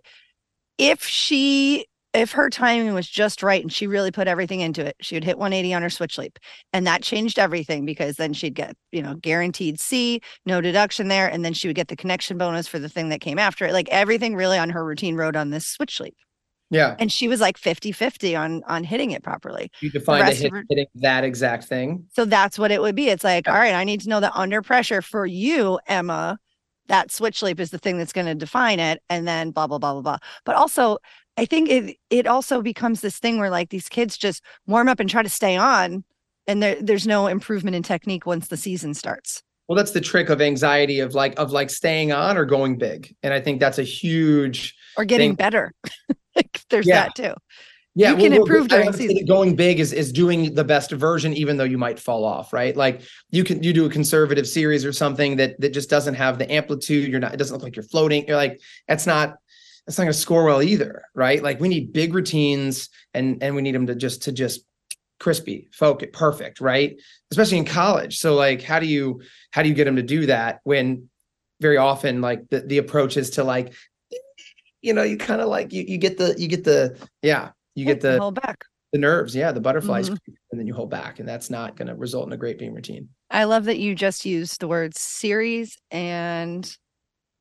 if 0.77 1.03
she 1.03 1.87
if 2.13 2.31
her 2.33 2.49
timing 2.49 2.93
was 2.93 3.07
just 3.07 3.41
right 3.41 3.61
and 3.61 3.71
she 3.71 3.87
really 3.87 4.11
put 4.11 4.27
everything 4.27 4.59
into 4.59 4.85
it, 4.85 4.95
she 5.01 5.15
would 5.15 5.23
hit 5.23 5.37
180 5.37 5.73
on 5.73 5.81
her 5.81 5.89
switch 5.89 6.17
leap. 6.17 6.37
And 6.73 6.85
that 6.85 7.03
changed 7.03 7.39
everything 7.39 7.85
because 7.85 8.17
then 8.17 8.33
she'd 8.33 8.53
get, 8.55 8.75
you 8.91 9.01
know, 9.01 9.15
guaranteed 9.15 9.79
C, 9.79 10.21
no 10.45 10.59
deduction 10.59 11.07
there. 11.07 11.27
And 11.27 11.45
then 11.45 11.53
she 11.53 11.67
would 11.67 11.75
get 11.75 11.87
the 11.87 11.95
connection 11.95 12.37
bonus 12.37 12.67
for 12.67 12.79
the 12.79 12.89
thing 12.89 13.09
that 13.09 13.21
came 13.21 13.39
after 13.39 13.65
it. 13.65 13.73
Like 13.73 13.87
everything 13.89 14.35
really 14.35 14.57
on 14.57 14.69
her 14.71 14.83
routine 14.83 15.15
rode 15.15 15.37
on 15.37 15.51
this 15.51 15.65
switch 15.65 15.99
leap. 16.01 16.15
Yeah. 16.69 16.95
And 16.99 17.11
she 17.11 17.27
was 17.27 17.41
like 17.41 17.57
50 17.57 17.91
50 17.91 18.35
on 18.35 18.63
on 18.65 18.83
hitting 18.85 19.11
it 19.11 19.23
properly. 19.23 19.69
You 19.81 19.89
define 19.91 20.25
hit, 20.33 20.51
her- 20.51 20.63
hitting 20.69 20.87
that 20.95 21.23
exact 21.23 21.65
thing. 21.65 22.05
So 22.13 22.23
that's 22.25 22.57
what 22.57 22.71
it 22.71 22.81
would 22.81 22.95
be. 22.95 23.07
It's 23.09 23.23
like, 23.25 23.45
Yeah. 23.45 23.53
all 23.53 23.59
right, 23.59 23.73
I 23.73 23.83
need 23.83 24.01
to 24.01 24.09
know 24.09 24.19
that 24.21 24.31
under 24.35 24.61
pressure 24.61 25.01
for 25.01 25.25
you, 25.25 25.79
Emma, 25.87 26.37
that 26.87 27.11
switch 27.11 27.41
leap 27.41 27.59
is 27.59 27.71
the 27.71 27.77
thing 27.77 27.97
that's 27.97 28.13
going 28.13 28.27
to 28.27 28.35
define 28.35 28.79
it. 28.79 29.01
And 29.09 29.27
then 29.27 29.51
blah, 29.51 29.67
blah, 29.67 29.77
blah, 29.79 29.93
blah, 29.93 30.01
blah. 30.01 30.17
But 30.45 30.55
also, 30.55 30.97
I 31.41 31.45
think 31.45 31.69
it 31.69 31.97
it 32.11 32.27
also 32.27 32.61
becomes 32.61 33.01
this 33.01 33.17
thing 33.17 33.39
where 33.39 33.49
like 33.49 33.69
these 33.69 33.89
kids 33.89 34.15
just 34.15 34.43
warm 34.67 34.87
up 34.87 34.99
and 34.99 35.09
try 35.09 35.23
to 35.23 35.29
stay 35.29 35.57
on. 35.57 36.03
And 36.47 36.61
there, 36.61 36.75
there's 36.81 37.07
no 37.07 37.27
improvement 37.27 37.75
in 37.75 37.83
technique 37.83 38.25
once 38.27 38.47
the 38.47 38.57
season 38.57 38.93
starts. 38.93 39.41
Well, 39.67 39.75
that's 39.75 39.91
the 39.91 40.01
trick 40.01 40.29
of 40.29 40.39
anxiety 40.41 40.99
of 40.99 41.15
like 41.15 41.37
of 41.39 41.51
like 41.51 41.69
staying 41.71 42.11
on 42.11 42.37
or 42.37 42.45
going 42.45 42.77
big. 42.77 43.15
And 43.23 43.33
I 43.33 43.41
think 43.41 43.59
that's 43.59 43.79
a 43.79 43.83
huge 43.83 44.75
Or 44.97 45.03
getting 45.05 45.31
Thing- 45.31 45.35
better. 45.35 45.73
like 46.35 46.61
there's 46.69 46.85
Yeah. 46.85 47.03
that 47.05 47.15
too. 47.15 47.33
Yeah, 47.93 48.11
You 48.11 48.17
can 48.17 48.33
improve 48.33 48.65
I 48.65 48.67
during 48.77 48.93
season. 48.93 49.25
Going 49.25 49.53
big 49.55 49.79
is 49.81 49.91
is 49.91 50.13
doing 50.13 50.53
the 50.55 50.63
best 50.63 50.91
version, 50.91 51.33
even 51.33 51.57
though 51.57 51.65
you 51.65 51.77
might 51.77 51.99
fall 51.99 52.23
off, 52.23 52.53
right? 52.53 52.75
Like 52.75 53.01
you 53.31 53.43
can 53.43 53.61
you 53.63 53.73
do 53.73 53.85
a 53.85 53.89
conservative 53.89 54.47
series 54.47 54.85
or 54.85 54.93
something 54.93 55.35
that 55.37 55.59
that 55.59 55.73
just 55.73 55.89
doesn't 55.89 56.13
have 56.15 56.37
the 56.37 56.49
amplitude. 56.51 57.09
You're 57.09 57.19
not. 57.19 57.33
It 57.33 57.37
doesn't 57.37 57.53
look 57.55 57.63
like 57.63 57.75
you're 57.75 57.83
floating. 57.83 58.25
You're 58.27 58.37
like 58.37 58.61
that's 58.87 59.05
not 59.07 59.35
that's 59.85 59.97
not 59.97 60.03
going 60.05 60.13
to 60.13 60.19
score 60.19 60.45
well 60.45 60.61
either, 60.61 61.03
right? 61.15 61.41
Like 61.41 61.59
we 61.59 61.67
need 61.67 61.91
big 61.93 62.13
routines 62.13 62.89
and 63.13 63.41
and 63.41 63.55
we 63.55 63.61
need 63.61 63.75
them 63.75 63.87
to 63.87 63.95
just 63.95 64.23
to 64.23 64.31
just 64.31 64.61
crispy, 65.19 65.69
focus, 65.73 66.09
perfect, 66.13 66.61
right? 66.61 66.99
Especially 67.31 67.57
in 67.57 67.65
college. 67.65 68.17
So 68.17 68.35
like, 68.35 68.61
how 68.61 68.79
do 68.79 68.85
you 68.87 69.21
how 69.51 69.63
do 69.63 69.69
you 69.69 69.75
get 69.75 69.85
them 69.85 69.95
to 69.97 70.03
do 70.03 70.25
that 70.27 70.59
when 70.63 71.09
very 71.59 71.77
often 71.77 72.21
like 72.21 72.47
the 72.49 72.61
the 72.61 72.77
approach 72.79 73.17
is 73.17 73.31
to 73.31 73.43
like 73.43 73.73
you 74.81 74.93
know 74.93 75.03
you 75.03 75.17
kind 75.17 75.41
of 75.41 75.47
like 75.49 75.71
you 75.73 75.83
you 75.87 75.97
get 75.97 76.17
the 76.17 76.33
you 76.37 76.47
get 76.47 76.63
the 76.63 76.97
yeah 77.21 77.49
you 77.75 77.85
get 77.85 78.01
the 78.01 78.19
hold 78.19 78.35
back. 78.35 78.63
the 78.93 78.99
nerves, 78.99 79.35
yeah, 79.35 79.51
the 79.51 79.61
butterflies, 79.61 80.09
Mhm. 80.09 80.17
and 80.51 80.59
then 80.59 80.67
you 80.67 80.73
hold 80.73 80.89
back, 80.89 81.19
and 81.19 81.27
that's 81.29 81.49
not 81.49 81.77
going 81.77 81.87
to 81.87 81.95
result 81.95 82.27
in 82.27 82.33
a 82.33 82.37
great 82.37 82.57
beam 82.57 82.73
routine. 82.73 83.07
I 83.29 83.43
love 83.45 83.65
that 83.65 83.77
you 83.79 83.95
just 83.95 84.25
used 84.25 84.59
the 84.59 84.67
words 84.67 84.99
series 84.99 85.77
and 85.91 86.69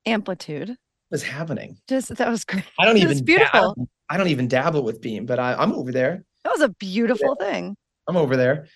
amplitude. 0.06 0.76
What's 1.10 1.24
happening? 1.24 1.76
Just 1.88 2.14
that 2.16 2.28
was 2.28 2.44
great. 2.44 2.64
I 2.78 2.86
don't 2.86 2.96
It 2.96 3.02
even 3.02 3.24
beautiful. 3.24 3.74
Dabble, 3.74 3.88
I 4.08 4.16
don't 4.16 4.28
even 4.28 4.46
dabble 4.46 4.82
with 4.84 5.00
beam, 5.00 5.26
but 5.26 5.38
I, 5.40 5.54
I'm 5.54 5.72
over 5.72 5.90
there. 5.90 6.24
That 6.44 6.52
was 6.52 6.60
a 6.60 6.68
beautiful 6.68 7.34
thing. 7.34 7.76
I'm 8.08 8.16
over 8.16 8.36
there. 8.36 8.68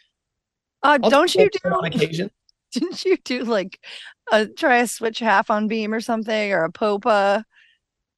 Uh, 0.82 0.98
don't 0.98 1.30
do 1.30 1.40
you 1.40 1.46
it 1.46 1.52
do? 1.62 1.68
on 1.70 1.84
occasion? 1.84 2.30
Didn't 2.72 3.04
you 3.04 3.16
do 3.18 3.44
like 3.44 3.78
a 4.32 4.46
try 4.46 4.78
a 4.78 4.88
switch 4.88 5.20
half 5.20 5.48
on 5.48 5.68
beam 5.68 5.94
or 5.94 6.00
something 6.00 6.52
or 6.52 6.64
a 6.64 6.72
popa? 6.72 7.44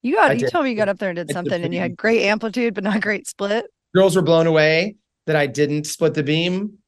You 0.03 0.15
got 0.17 0.31
I 0.31 0.35
you 0.35 0.41
did. 0.41 0.51
told 0.51 0.65
me 0.65 0.71
you 0.71 0.77
got 0.77 0.89
up 0.89 0.99
there 0.99 1.11
and 1.11 1.17
did 1.17 1.31
something 1.31 1.63
and 1.63 1.75
you 1.75 1.81
had 1.81 1.97
great 1.97 2.23
amplitude, 2.23 2.75
but 2.75 2.85
not 2.85 3.03
great 3.03 3.27
split. 3.27 3.67
Girls 3.95 4.17
were 4.17 4.23
blown 4.23 4.47
away 4.47 4.97
that 5.27 5.37
I 5.37 5.47
didn't 5.47 5.85
split 5.85 6.15
the 6.15 6.23
beam. 6.23 6.79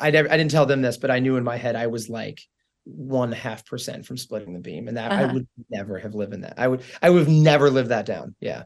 I 0.00 0.10
never, 0.10 0.30
I 0.30 0.36
didn't 0.36 0.50
tell 0.50 0.66
them 0.66 0.82
this, 0.82 0.96
but 0.96 1.10
I 1.12 1.20
knew 1.20 1.36
in 1.36 1.44
my 1.44 1.56
head 1.56 1.76
I 1.76 1.86
was 1.86 2.08
like 2.08 2.40
one 2.84 3.32
half 3.32 3.64
percent 3.66 4.04
from 4.06 4.16
splitting 4.16 4.52
the 4.52 4.60
beam, 4.60 4.88
and 4.88 4.96
that 4.96 5.10
I 5.12 5.24
Uh-huh. 5.24 5.34
would 5.34 5.48
never 5.70 5.98
have 5.98 6.14
lived 6.14 6.34
in 6.34 6.42
that. 6.42 6.54
I 6.58 6.68
would, 6.68 6.82
I 7.02 7.10
would 7.10 7.20
have 7.20 7.28
never 7.28 7.70
lived 7.70 7.88
that 7.88 8.06
down. 8.06 8.34
Yeah, 8.40 8.64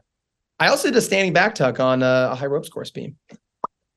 I 0.59 0.67
also 0.67 0.89
did 0.89 0.97
a 0.97 1.01
standing 1.01 1.33
back 1.33 1.55
tuck 1.55 1.79
on 1.79 2.03
a, 2.03 2.29
a 2.31 2.35
high 2.35 2.45
ropes 2.47 2.69
course 2.69 2.91
beam. 2.91 3.17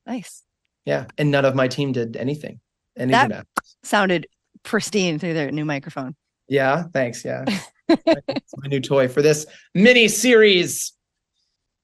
Nice. 0.07 0.43
Yeah, 0.85 1.07
and 1.19 1.31
none 1.31 1.45
of 1.45 1.55
my 1.55 1.69
team 1.69 1.93
did 1.93 2.17
anything. 2.17 2.61
Any 2.97 3.13
That-. 3.13 3.47
Sounded 3.83 4.27
pristine 4.63 5.19
through 5.19 5.35
their 5.35 5.51
new 5.51 5.65
microphone. 5.65 6.15
Yeah, 6.49 6.85
thanks. 6.93 7.25
Yeah, 7.25 7.45
it's 7.89 8.53
my 8.57 8.69
new 8.69 8.81
toy 8.81 9.09
for 9.09 9.23
this 9.23 9.47
mini 9.75 10.09
series 10.09 10.93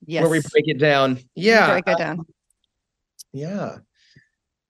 Yes. 0.07 0.23
where 0.23 0.31
we 0.31 0.41
break 0.53 0.69
it 0.69 0.79
down. 0.79 1.19
Yeah, 1.35 1.71
Break 1.73 1.89
it 1.89 1.99
down. 1.99 2.25
Yeah. 3.33 3.79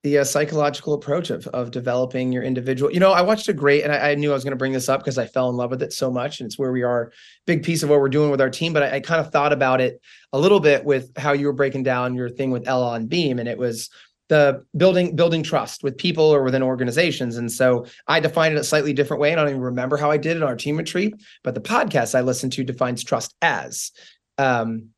The 0.03 0.19
uh, 0.19 0.23
psychological 0.23 0.93
approach 0.93 1.29
of 1.29 1.45
of 1.47 1.71
developing 1.71 2.31
your 2.31 2.43
individual. 2.43 2.89
You 2.91 3.01
know, 3.01 3.11
I 3.11 3.21
watched 3.21 3.49
a 3.49 3.53
great, 3.53 3.83
and 3.83 3.91
I, 3.91 4.11
I 4.11 4.15
knew 4.15 4.31
I 4.31 4.33
was 4.33 4.45
going 4.45 4.51
to 4.51 4.57
bring 4.57 4.71
this 4.71 4.87
up 4.87 5.01
because 5.01 5.17
I 5.17 5.25
fell 5.25 5.49
in 5.49 5.57
love 5.57 5.71
with 5.71 5.83
it 5.83 5.91
so 5.91 6.09
much, 6.09 6.39
and 6.39 6.47
it's 6.47 6.57
where 6.57 6.71
we 6.71 6.83
are, 6.83 7.11
big 7.45 7.63
piece 7.63 7.83
of 7.83 7.89
what 7.89 7.99
we're 7.99 8.07
doing 8.07 8.31
with 8.31 8.39
our 8.39 8.49
team. 8.49 8.71
But 8.71 8.83
I, 8.83 8.95
I 8.95 8.99
kind 9.01 9.19
of 9.19 9.31
thought 9.31 9.51
about 9.51 9.81
it 9.81 9.99
a 10.31 10.39
little 10.39 10.61
bit 10.61 10.85
with 10.85 11.11
how 11.17 11.33
you 11.33 11.47
were 11.47 11.53
breaking 11.53 11.83
down 11.83 12.15
your 12.15 12.29
thing 12.29 12.49
with 12.49 12.65
Ella 12.65 12.91
on 12.91 13.07
Beam, 13.07 13.39
and 13.39 13.49
it 13.49 13.57
was 13.57 13.89
the 14.29 14.63
building 14.77 15.17
building 15.17 15.43
trust 15.43 15.83
with 15.83 15.97
people 15.97 16.23
or 16.23 16.43
within 16.43 16.63
organizations. 16.63 17.35
And 17.35 17.51
so 17.51 17.85
I 18.07 18.21
defined 18.21 18.55
it 18.55 18.59
a 18.59 18.63
slightly 18.63 18.93
different 18.93 19.19
way. 19.19 19.31
And 19.31 19.39
I 19.39 19.43
don't 19.43 19.49
even 19.49 19.61
remember 19.63 19.97
how 19.97 20.11
I 20.11 20.17
did 20.17 20.37
it 20.37 20.43
on 20.43 20.47
our 20.47 20.55
team 20.55 20.77
retreat, 20.77 21.15
but 21.43 21.55
the 21.55 21.61
podcast 21.61 22.15
I 22.15 22.21
listened 22.21 22.53
to 22.53 22.63
defines 22.63 23.03
trust 23.03 23.35
as 23.41 23.91
um, 24.37 24.89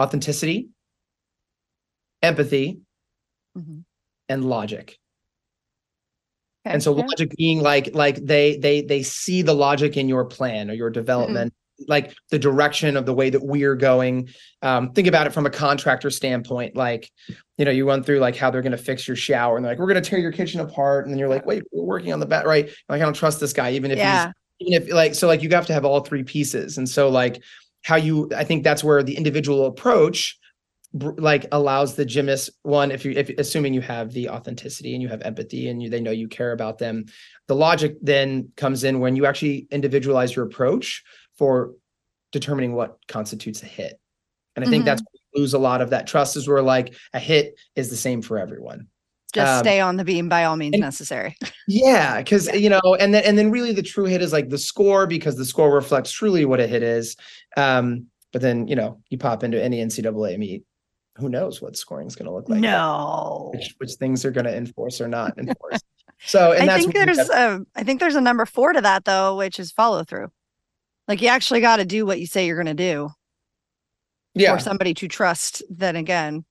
authenticity, 0.00 0.68
empathy, 2.22 2.80
Mhm. 3.56 3.84
And 4.28 4.44
logic. 4.44 4.98
Okay, 6.66 6.74
And 6.74 6.82
so 6.82 6.92
logic 6.92 7.32
being 7.36 7.62
like 7.62 7.94
like 7.94 8.16
they 8.16 8.56
they 8.56 8.82
they 8.82 9.02
see 9.02 9.42
the 9.42 9.54
logic 9.54 9.96
in 9.96 10.08
your 10.08 10.24
plan 10.24 10.70
or 10.70 10.74
your 10.74 10.90
development, 10.90 11.52
like 11.86 12.14
the 12.30 12.38
direction 12.38 12.96
of 12.96 13.06
the 13.06 13.14
way 13.14 13.30
that 13.30 13.42
we're 13.42 13.76
going. 13.76 14.28
Um, 14.62 14.92
think 14.92 15.06
about 15.06 15.26
it 15.26 15.32
from 15.32 15.46
a 15.46 15.50
contractor 15.50 16.10
standpoint. 16.10 16.76
Like, 16.76 17.10
you 17.56 17.64
know, 17.64 17.70
you 17.70 17.86
run 17.86 18.02
through 18.02 18.18
like 18.18 18.36
how 18.36 18.50
they're 18.50 18.62
going 18.62 18.72
to 18.72 18.78
fix 18.78 19.06
your 19.06 19.16
shower, 19.16 19.56
and 19.56 19.64
they're 19.64 19.72
like, 19.72 19.78
"We're 19.78 19.86
going 19.86 20.02
to 20.02 20.08
tear 20.08 20.18
your 20.18 20.32
kitchen 20.32 20.60
apart," 20.60 21.04
and 21.04 21.12
then 21.12 21.18
you're 21.18 21.28
like, 21.28 21.46
"Wait, 21.46 21.62
we're 21.72 21.84
working 21.84 22.12
on 22.12 22.20
the 22.20 22.26
bat, 22.26 22.46
right?" 22.46 22.68
Like, 22.88 23.00
I 23.00 23.04
don't 23.04 23.14
trust 23.14 23.40
this 23.40 23.52
guy, 23.52 23.72
even 23.72 23.90
if 23.90 23.98
yeah. 23.98 24.26
he's 24.58 24.68
even 24.68 24.82
if 24.82 24.92
like 24.92 25.14
so 25.14 25.26
like 25.26 25.42
you 25.42 25.48
have 25.50 25.66
to 25.66 25.72
have 25.72 25.84
all 25.84 26.00
three 26.00 26.24
pieces, 26.24 26.76
and 26.78 26.88
so 26.88 27.08
like 27.08 27.40
how 27.84 27.96
you, 27.96 28.28
I 28.36 28.44
think 28.44 28.64
that's 28.64 28.82
where 28.82 29.02
the 29.02 29.16
individual 29.16 29.66
approach 29.66 30.36
like 31.18 31.46
allows 31.52 31.94
the 31.94 32.04
gymnast 32.04 32.50
one 32.62 32.90
if 32.90 33.04
you 33.04 33.12
if 33.12 33.28
assuming 33.38 33.74
you 33.74 33.80
have 33.80 34.12
the 34.12 34.28
authenticity 34.28 34.94
and 34.94 35.02
you 35.02 35.08
have 35.08 35.22
empathy 35.22 35.68
and 35.68 35.82
you 35.82 35.90
they 35.90 36.00
know 36.00 36.10
you 36.10 36.28
care 36.28 36.52
about 36.52 36.78
them 36.78 37.04
the 37.46 37.54
logic 37.54 37.96
then 38.00 38.48
comes 38.56 38.84
in 38.84 39.00
when 39.00 39.16
you 39.16 39.26
actually 39.26 39.66
individualize 39.70 40.34
your 40.34 40.44
approach 40.46 41.02
for 41.36 41.72
determining 42.32 42.74
what 42.74 42.98
constitutes 43.08 43.62
a 43.62 43.66
hit 43.66 44.00
and 44.56 44.64
i 44.64 44.68
think 44.68 44.84
that's 44.84 45.02
lose 45.34 45.52
a 45.52 45.58
lot 45.58 45.80
of 45.82 45.90
that 45.90 46.06
trust 46.06 46.36
is 46.36 46.48
where 46.48 46.62
like 46.62 46.94
a 47.12 47.18
hit 47.18 47.58
is 47.76 47.90
the 47.90 47.96
same 47.96 48.22
for 48.22 48.38
everyone 48.38 48.86
Just 49.34 49.58
um, 49.58 49.62
stay 49.64 49.78
on 49.80 49.96
the 49.98 50.04
beam 50.04 50.28
by 50.28 50.44
all 50.44 50.56
means 50.56 50.72
and- 50.74 50.80
necessary. 50.80 51.36
yeah, 51.68 52.16
because 52.18 52.48
you 52.54 52.70
know, 52.70 52.80
and 52.98 53.12
then 53.12 53.22
and 53.24 53.36
then 53.36 53.50
really 53.50 53.72
the 53.74 53.82
true 53.82 54.06
hit 54.06 54.22
is 54.22 54.32
like 54.32 54.48
the 54.48 54.56
score 54.56 55.06
because 55.06 55.36
the 55.36 55.44
score 55.44 55.70
reflects 55.74 56.10
truly 56.10 56.46
what 56.46 56.60
a 56.60 56.66
hit 56.66 56.82
is. 56.82 57.14
Um, 57.58 58.06
but 58.32 58.40
then 58.40 58.66
you 58.68 58.74
know, 58.74 59.00
you 59.10 59.18
pop 59.18 59.44
into 59.44 59.62
any 59.62 59.84
NCAA 59.84 60.38
meet, 60.38 60.64
who 61.18 61.28
knows 61.28 61.60
what 61.60 61.76
scoring 61.76 62.06
is 62.06 62.16
going 62.16 62.26
to 62.26 62.32
look 62.32 62.48
like? 62.48 62.60
no. 62.60 63.50
which, 63.54 63.74
which 63.78 63.92
things 63.94 64.24
are 64.24 64.30
going 64.30 64.46
to 64.46 64.56
enforce 64.56 65.00
or 65.00 65.08
not 65.08 65.38
enforce. 65.38 65.80
So, 66.26 66.50
and 66.50 66.68
I 66.68 66.78
think 66.78 66.94
there's 66.94 67.16
have- 67.16 67.30
a 67.30 67.66
I 67.76 67.84
think 67.84 68.00
there's 68.00 68.16
a 68.16 68.20
number 68.20 68.44
four 68.44 68.72
to 68.72 68.80
that 68.80 69.04
though, 69.04 69.36
which 69.36 69.60
is 69.60 69.70
follow 69.70 70.02
through. 70.02 70.32
Like 71.06 71.22
you 71.22 71.28
actually 71.28 71.60
got 71.60 71.76
to 71.76 71.84
do 71.84 72.04
what 72.04 72.18
you 72.18 72.26
say 72.26 72.44
you're 72.44 72.56
going 72.56 72.66
to 72.66 72.74
do 72.74 73.10
yeah, 74.34 74.52
for 74.52 74.60
somebody 74.60 74.94
to 74.94 75.06
trust. 75.06 75.62
Then 75.70 75.94
again, 75.94 76.44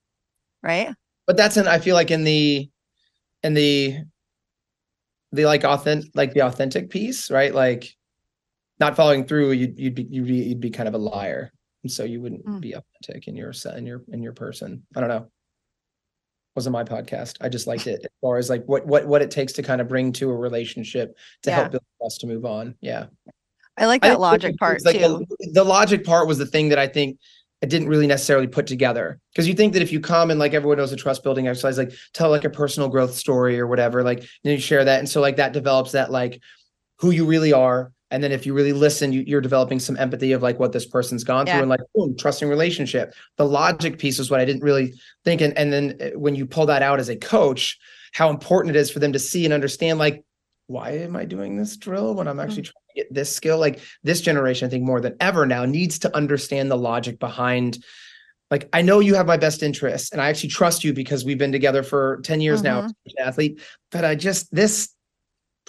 right? 0.64 0.96
but 1.28 1.38
that's 1.38 1.58
in 1.58 1.68
I 1.68 1.78
feel 1.78 1.94
like 1.94 2.10
in 2.10 2.24
the 2.24 2.70
in 3.44 3.54
the 3.54 3.98
the 5.34 5.46
like 5.46 5.64
authentic 5.64 6.10
like 6.16 6.34
the 6.34 6.42
authentic 6.42 6.90
piece, 6.90 7.30
right? 7.30 7.54
Like 7.54 7.94
not 8.80 8.96
following 8.96 9.26
through, 9.26 9.52
you'd 9.52 9.78
you'd 9.78 9.96
be 9.96 10.08
you'd 10.10 10.26
be, 10.26 10.36
you'd 10.36 10.62
be 10.62 10.72
kind 10.72 10.88
of 10.88 10.96
a 10.96 11.00
liar, 11.00 11.52
so 11.90 12.04
you 12.04 12.22
wouldn't 12.22 12.46
Mm. 12.46 12.62
be 12.62 12.74
authentic 12.74 13.28
in 13.28 13.36
your 13.36 13.54
se- 13.54 13.78
in 13.78 13.86
your 13.86 14.04
in 14.12 14.22
your 14.24 14.34
person. 14.34 14.84
I 14.96 15.00
don't 15.00 15.10
know. 15.10 15.30
Wasn't 16.56 16.74
my 16.74 16.84
podcast. 16.84 17.36
I 17.42 17.50
just 17.50 17.68
liked 17.68 17.86
it 17.86 18.00
as 18.04 18.10
far 18.22 18.38
as 18.38 18.50
like 18.50 18.66
what 18.66 18.88
what 18.88 19.06
what 19.08 19.22
it 19.22 19.30
takes 19.30 19.54
to 19.54 19.64
kind 19.64 19.80
of 19.80 19.88
bring 19.88 20.12
to 20.14 20.30
a 20.32 20.36
relationship 20.36 21.16
to 21.44 21.50
Yeah. 21.52 21.56
help 21.58 21.72
build 21.72 21.84
trust 22.02 22.22
to 22.22 22.28
move 22.28 22.46
on. 22.46 22.76
Yeah. 22.82 23.06
I 23.78 23.86
like 23.86 24.04
I 24.04 24.08
that 24.08 24.14
think 24.14 24.22
logic 24.22 24.50
it's 24.52 24.58
part 24.58 24.84
like 24.86 24.98
too. 24.98 25.26
The, 25.40 25.52
the 25.54 25.64
logic 25.64 26.04
part 26.04 26.28
was 26.28 26.40
the 26.40 26.48
thing 26.48 26.70
that 26.70 26.80
I 26.80 26.88
think 26.88 27.20
I 27.64 27.68
didn't 27.68 27.90
really 27.90 28.08
necessarily 28.08 28.48
put 28.48 28.66
together 28.66 29.20
because 29.32 29.48
you 29.48 29.54
think 29.54 29.74
that 29.74 29.82
if 29.84 29.92
you 29.92 30.00
come 30.00 30.32
and 30.32 30.40
like 30.40 30.54
everyone 30.56 30.78
knows 30.80 30.92
a 30.92 30.96
trust 30.96 31.24
building 31.24 31.48
exercise, 31.48 31.78
like 31.78 31.94
tell 32.14 32.32
like 32.32 32.44
a 32.44 32.50
personal 32.50 32.90
growth 32.90 33.14
story 33.16 33.60
or 33.60 33.68
whatever, 33.68 34.02
like 34.04 34.20
then 34.44 34.54
you 34.54 34.60
share 34.60 34.84
that, 34.86 34.98
and 35.00 35.08
so 35.08 35.22
like 35.22 35.36
that 35.38 35.54
develops 35.54 35.92
that 35.92 36.12
like 36.12 36.40
who 37.00 37.12
you 37.12 37.26
really 37.26 37.54
are, 37.54 37.92
and 38.12 38.24
then 38.24 38.32
if 38.32 38.46
you 38.46 38.54
really 38.54 38.74
listen, 38.74 39.12
you, 39.12 39.24
you're 39.28 39.42
developing 39.42 39.80
some 39.80 39.98
empathy 39.98 40.32
of 40.32 40.42
like 40.42 40.60
what 40.60 40.72
this 40.72 40.86
person's 40.86 41.24
gone 41.24 41.46
Yeah. 41.46 41.54
through, 41.54 41.62
and 41.64 41.70
like 41.70 41.82
boom, 41.94 42.16
trusting 42.18 42.48
relationship. 42.48 43.14
The 43.38 43.46
logic 43.46 44.00
piece 44.00 44.20
is 44.20 44.32
what 44.32 44.40
I 44.40 44.46
didn't 44.46 44.64
really 44.64 44.94
think, 45.26 45.42
and 45.42 45.58
and 45.58 45.72
then 45.74 45.98
uh, 46.02 46.18
when 46.18 46.36
you 46.36 46.46
pull 46.46 46.66
that 46.68 46.82
out 46.82 47.00
as 47.00 47.10
a 47.10 47.16
coach, 47.16 47.78
how 48.14 48.30
important 48.30 48.76
it 48.76 48.80
is 48.80 48.90
for 48.90 49.00
them 49.00 49.14
to 49.14 49.20
see 49.20 49.46
and 49.46 49.54
understand 49.54 50.00
like 50.00 50.24
why 50.68 50.92
am 50.92 51.16
I 51.16 51.24
doing 51.24 51.56
this 51.56 51.78
drill 51.78 52.14
when 52.14 52.28
I'm 52.28 52.42
actually 52.42 52.64
trying 52.64 52.84
to 52.90 52.96
get 52.96 53.14
this 53.14 53.34
skill? 53.34 53.58
Like 53.58 53.80
this 54.04 54.20
generation, 54.20 54.68
I 54.68 54.70
think 54.70 54.84
more 54.84 55.00
than 55.00 55.16
ever 55.22 55.46
now 55.46 55.64
needs 55.64 56.00
to 56.00 56.14
understand 56.16 56.70
the 56.70 56.76
logic 56.78 57.20
behind. 57.20 57.82
Like 58.52 58.68
I 58.74 58.82
know 58.82 59.00
you 59.00 59.16
have 59.16 59.28
my 59.28 59.38
best 59.38 59.64
interests, 59.64 60.12
and 60.12 60.22
I 60.22 60.30
actually 60.30 60.50
trust 60.50 60.84
you 60.84 60.94
because 60.94 61.24
we've 61.24 61.38
been 61.38 61.54
together 61.54 61.84
for 61.84 62.20
ten 62.24 62.42
years 62.42 62.64
now, 62.64 62.84
as 62.84 62.94
an 63.06 63.26
athlete. 63.26 63.62
But 63.92 64.04
I 64.04 64.16
just 64.16 64.54
this 64.54 64.90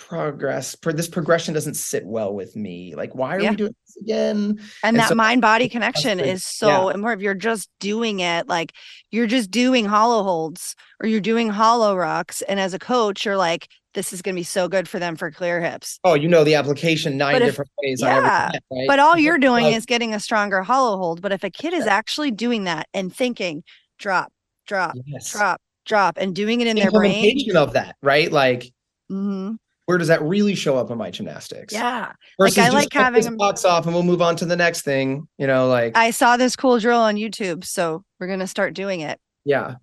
progress, 0.07 0.77
for 0.83 0.93
this 0.93 1.09
progression 1.09 1.53
doesn't 1.55 1.75
sit 1.75 2.07
well 2.07 2.33
with 2.33 2.55
me. 2.57 2.95
Like 2.95 3.15
why 3.15 3.37
are 3.37 3.41
Yeah. 3.41 3.51
we 3.51 3.57
doing 3.57 3.75
this 3.87 3.97
again? 4.03 4.37
And, 4.37 4.61
and 4.85 4.99
that 4.99 5.09
so- 5.09 5.15
mind 5.15 5.43
body 5.43 5.69
connection 5.77 6.21
is 6.21 6.45
so 6.45 6.89
and 6.89 7.03
more 7.03 7.13
if 7.13 7.21
you're 7.21 7.35
just 7.35 7.69
doing 7.81 8.21
it, 8.21 8.47
like 8.49 8.73
you're 9.11 9.27
just 9.27 9.51
doing 9.51 9.85
hollow 9.85 10.23
holds 10.23 10.75
or 11.03 11.09
you're 11.09 11.21
doing 11.21 11.49
hollow 11.49 11.97
rocks. 11.97 12.43
And 12.43 12.59
as 12.61 12.75
a 12.75 12.79
coach, 12.79 13.25
you're 13.27 13.37
like, 13.37 13.69
this 13.95 14.13
is 14.13 14.23
gonna 14.23 14.35
be 14.37 14.43
so 14.45 14.69
good 14.69 14.89
for 14.89 14.99
them 14.99 15.17
for 15.17 15.31
clear 15.31 15.61
hips. 15.61 15.99
Oh, 16.05 16.15
you 16.15 16.29
know 16.29 16.45
the 16.45 16.55
application 16.55 17.17
nine 17.17 17.37
if- 17.37 17.43
different 17.43 17.71
ways. 17.83 18.01
yeah, 18.01 18.21
client, 18.49 18.65
right? 18.71 18.87
But 18.87 19.01
all 19.01 19.19
you're 19.19 19.39
doing 19.39 19.65
Like, 19.65 19.75
is 19.75 19.87
getting 19.87 20.15
a 20.15 20.21
stronger 20.21 20.63
hollow 20.63 20.97
hold. 20.97 21.21
But 21.21 21.33
if 21.33 21.43
a 21.43 21.51
kid 21.51 21.75
is 21.75 21.87
actually 21.87 22.31
doing 22.31 22.65
that 22.65 22.87
and 22.95 23.13
thinking, 23.15 23.65
drop, 23.99 24.33
drop, 24.67 24.95
yes. 25.07 25.33
drop, 25.33 25.61
drop, 25.87 26.19
and 26.19 26.35
doing 26.37 26.61
it 26.61 26.67
in 26.69 26.77
their 26.77 26.91
brain. 26.93 27.57
of 27.57 27.73
that, 27.73 27.97
right? 28.03 28.31
Like 28.31 28.71
mhm, 29.11 29.57
where 29.89 29.97
does 29.97 30.09
that 30.09 30.21
really 30.21 30.55
show 30.55 30.77
up 30.77 30.91
in 30.91 30.99
my 30.99 31.11
gymnastics? 31.11 31.73
Yeah. 31.73 32.13
Versus 32.39 32.59
I 32.59 32.65
just 32.65 32.75
like 32.75 32.93
having 32.93 33.23
this 33.23 33.35
box 33.37 33.65
off 33.65 33.87
and 33.87 33.95
we'll 33.95 34.03
move 34.03 34.21
on 34.21 34.37
to 34.37 34.45
the 34.45 34.55
next 34.55 34.83
thing. 34.83 35.27
You 35.39 35.47
know, 35.47 35.67
like 35.67 35.97
I 35.97 36.11
saw 36.11 36.37
this 36.37 36.57
cool 36.57 36.79
drill 36.79 37.01
on 37.01 37.17
YouTube, 37.17 37.65
so 37.65 38.05
we're 38.21 38.27
gonna 38.27 38.47
start 38.47 38.75
doing 38.75 39.01
it. 39.01 39.19
yeah, 39.47 39.77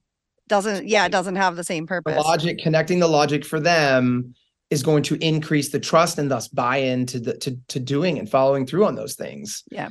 Doesn't 0.48 0.88
yeah, 0.88 1.08
it 1.08 1.12
doesn't 1.12 1.38
have 1.38 1.56
the 1.56 1.63
same 1.63 1.86
the 1.86 1.88
purpose. 1.88 2.24
logic 2.24 2.60
connecting 2.60 3.00
the 3.00 3.08
logic 3.08 3.44
for 3.44 3.60
them 3.60 4.36
is 4.70 4.84
going 4.84 5.02
to 5.04 5.15
increase 5.26 5.70
the 5.70 5.80
trust 5.80 6.20
and 6.20 6.30
thus 6.30 6.50
buy 6.50 6.78
into 6.78 7.20
the 7.20 7.36
to 7.39 7.58
to 7.70 7.80
doing 7.80 8.20
and 8.20 8.30
following 8.30 8.68
through 8.68 8.86
on 8.86 8.94
those 8.94 9.15
things. 9.15 9.63
yeah 9.72 9.89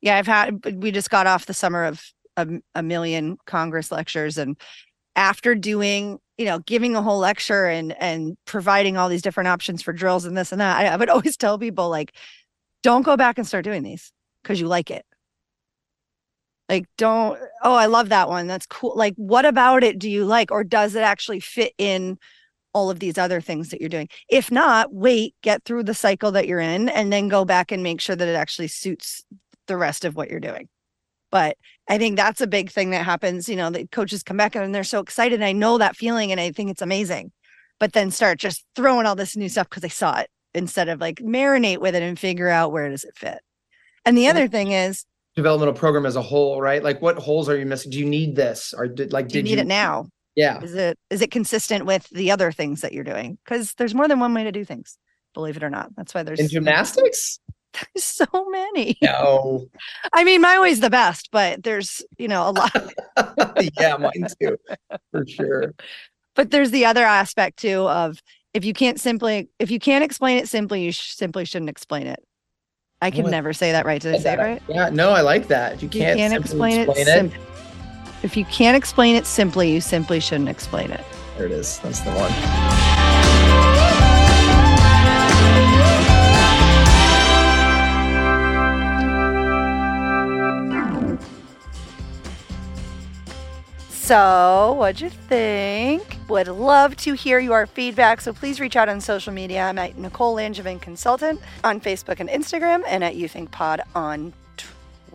Yeah, 0.00 0.16
i've 0.18 0.26
had 0.26 0.58
we 0.82 0.90
just 0.90 1.08
got 1.10 1.28
off 1.28 1.46
the 1.46 1.54
summer 1.54 1.84
of 1.84 2.02
a 2.74 2.82
million 2.82 3.36
congress 3.46 3.92
lectures 3.92 4.38
and 4.38 4.56
after 5.14 5.54
doing 5.54 6.18
you 6.38 6.46
know 6.46 6.60
giving 6.60 6.96
a 6.96 7.02
whole 7.02 7.18
lecture 7.18 7.66
and 7.66 7.92
and 8.00 8.36
providing 8.46 8.96
all 8.96 9.08
these 9.08 9.22
different 9.22 9.48
options 9.48 9.82
for 9.82 9.92
drills 9.92 10.24
and 10.24 10.36
this 10.36 10.52
and 10.52 10.60
that 10.60 10.78
i, 10.78 10.86
I 10.86 10.96
would 10.96 11.08
always 11.10 11.36
tell 11.36 11.58
people 11.58 11.90
like 11.90 12.14
don't 12.82 13.02
go 13.02 13.16
back 13.16 13.38
and 13.38 13.46
start 13.46 13.64
doing 13.64 13.82
these 13.82 14.12
because 14.42 14.60
you 14.60 14.68
like 14.68 14.90
it. 14.90 15.04
Like 16.68 16.84
don't 16.98 17.38
oh 17.62 17.74
i 17.74 17.86
love 17.86 18.10
that 18.10 18.28
one. 18.28 18.46
That's 18.46 18.66
cool. 18.66 18.94
Like 18.96 19.14
what 19.16 19.44
about 19.44 19.82
it 19.84 19.98
do 19.98 20.10
you 20.10 20.24
like 20.24 20.50
or 20.50 20.64
does 20.64 20.94
it 20.94 21.02
actually 21.02 21.40
fit 21.40 21.72
in 21.78 22.18
all 22.74 22.90
of 22.90 23.00
these 23.00 23.16
other 23.16 23.40
things 23.40 23.70
that 23.70 23.80
you're 23.80 23.88
doing? 23.88 24.08
If 24.28 24.50
not 24.50 24.92
wait 24.92 25.34
get 25.42 25.64
through 25.64 25.84
the 25.84 25.94
cycle 25.94 26.32
that 26.32 26.46
you're 26.46 26.60
in 26.60 26.88
and 26.90 27.12
then 27.12 27.28
go 27.28 27.44
back 27.44 27.72
and 27.72 27.82
make 27.82 28.00
sure 28.00 28.16
that 28.16 28.28
it 28.28 28.34
actually 28.34 28.68
suits 28.68 29.24
the 29.66 29.76
rest 29.76 30.04
of 30.04 30.14
what 30.14 30.30
you're 30.30 30.40
doing. 30.40 30.68
But 31.30 31.56
I 31.88 31.98
think 31.98 32.16
that's 32.16 32.40
a 32.40 32.46
big 32.46 32.70
thing 32.70 32.90
that 32.90 33.04
happens. 33.04 33.48
You 33.48 33.56
know, 33.56 33.70
the 33.70 33.86
coaches 33.86 34.22
come 34.22 34.36
back 34.36 34.54
and 34.54 34.74
they're 34.74 34.84
so 34.84 35.00
excited. 35.00 35.42
I 35.42 35.52
know 35.52 35.78
that 35.78 35.96
feeling 35.96 36.32
and 36.32 36.40
I 36.40 36.52
think 36.52 36.70
it's 36.70 36.82
amazing. 36.82 37.32
But 37.80 37.92
then 37.92 38.10
start 38.10 38.38
just 38.38 38.64
throwing 38.74 39.06
all 39.06 39.14
this 39.14 39.36
new 39.36 39.48
stuff 39.48 39.68
because 39.68 39.82
they 39.82 39.88
saw 39.88 40.18
it 40.18 40.30
instead 40.54 40.88
of 40.88 41.00
like 41.00 41.16
marinate 41.16 41.78
with 41.78 41.94
it 41.94 42.02
and 42.02 42.18
figure 42.18 42.48
out 42.48 42.72
where 42.72 42.88
does 42.88 43.04
it 43.04 43.16
fit. 43.16 43.38
And 44.04 44.16
the 44.16 44.28
other 44.28 44.48
thing 44.48 44.72
is 44.72 45.04
developmental 45.36 45.74
program 45.74 46.04
as 46.04 46.16
a 46.16 46.22
whole, 46.22 46.60
right? 46.60 46.82
Like 46.82 47.00
what 47.00 47.18
holes 47.18 47.48
are 47.48 47.56
you 47.56 47.66
missing? 47.66 47.92
Do 47.92 47.98
you 47.98 48.06
need 48.06 48.34
this? 48.34 48.74
Or 48.76 48.88
did 48.88 49.12
like 49.12 49.28
do 49.28 49.38
you 49.38 49.44
need 49.44 49.50
you 49.52 49.58
it 49.58 49.66
now? 49.66 50.06
Yeah. 50.34 50.60
Is 50.60 50.74
it 50.74 50.98
is 51.10 51.22
it 51.22 51.30
consistent 51.30 51.86
with 51.86 52.08
the 52.10 52.30
other 52.30 52.50
things 52.50 52.80
that 52.80 52.92
you're 52.92 53.04
doing? 53.04 53.38
Because 53.44 53.74
there's 53.74 53.94
more 53.94 54.08
than 54.08 54.18
one 54.18 54.34
way 54.34 54.44
to 54.44 54.52
do 54.52 54.64
things, 54.64 54.98
believe 55.34 55.56
it 55.56 55.62
or 55.62 55.70
not. 55.70 55.94
That's 55.96 56.14
why 56.14 56.22
there's 56.22 56.40
In 56.40 56.48
gymnastics? 56.48 57.38
there's 57.94 58.04
so 58.04 58.26
many. 58.50 58.96
No. 59.02 59.66
I 60.12 60.24
mean, 60.24 60.40
my 60.40 60.58
way's 60.60 60.80
the 60.80 60.90
best, 60.90 61.28
but 61.32 61.62
there's, 61.62 62.02
you 62.18 62.28
know, 62.28 62.48
a 62.48 62.52
lot. 62.52 62.92
yeah, 63.80 63.96
mine 63.96 64.26
too. 64.40 64.56
For 65.12 65.26
sure. 65.26 65.74
but 66.34 66.50
there's 66.50 66.70
the 66.70 66.84
other 66.84 67.04
aspect 67.04 67.58
too 67.58 67.88
of 67.88 68.22
if 68.54 68.64
you 68.64 68.72
can't 68.72 68.98
simply 69.00 69.48
if 69.58 69.70
you 69.70 69.78
can't 69.78 70.02
explain 70.04 70.38
it 70.38 70.48
simply, 70.48 70.82
you 70.82 70.92
sh- 70.92 71.12
simply 71.14 71.44
shouldn't 71.44 71.70
explain 71.70 72.06
it. 72.06 72.20
I 73.00 73.10
can 73.12 73.26
Oh, 73.26 73.30
never 73.30 73.52
say 73.52 73.72
that 73.72 73.86
right. 73.86 74.00
Did 74.02 74.14
I 74.16 74.18
say 74.18 74.32
it 74.32 74.38
right? 74.38 74.62
Yeah, 74.68 74.88
no, 74.90 75.10
I 75.10 75.20
like 75.20 75.46
that. 75.48 75.74
If 75.74 75.82
you 75.84 75.88
can't, 75.88 76.18
you 76.18 76.28
can't 76.28 76.46
simply 76.48 76.74
explain, 76.82 77.06
it, 77.06 77.06
sim- 77.06 77.40
if 78.24 78.36
you 78.36 78.44
can't 78.46 78.76
explain 78.76 79.14
it 79.14 79.24
simply, 79.26 79.70
you 79.72 79.80
simply 79.80 80.18
shouldn't 80.18 80.48
explain 80.48 80.90
it. 80.90 81.04
there 81.36 81.46
it 81.46 81.52
is. 81.52 81.78
That's 81.78 82.00
the 82.00 82.10
one. 82.10 82.87
So, 94.08 94.72
what'd 94.78 95.02
you 95.02 95.10
think? 95.10 96.16
Would 96.30 96.48
love 96.48 96.96
to 96.96 97.12
hear 97.12 97.38
your 97.38 97.66
feedback. 97.66 98.22
So, 98.22 98.32
please 98.32 98.58
reach 98.58 98.74
out 98.74 98.88
on 98.88 99.02
social 99.02 99.34
media. 99.34 99.64
I'm 99.64 99.76
at 99.76 99.98
Nicole 99.98 100.34
Langevin 100.34 100.80
Consultant 100.80 101.42
on 101.62 101.78
Facebook 101.78 102.18
and 102.18 102.30
Instagram, 102.30 102.84
and 102.88 103.04
at 103.04 103.16
You 103.16 103.28
Think 103.28 103.50
Pod 103.50 103.82
on 103.94 104.32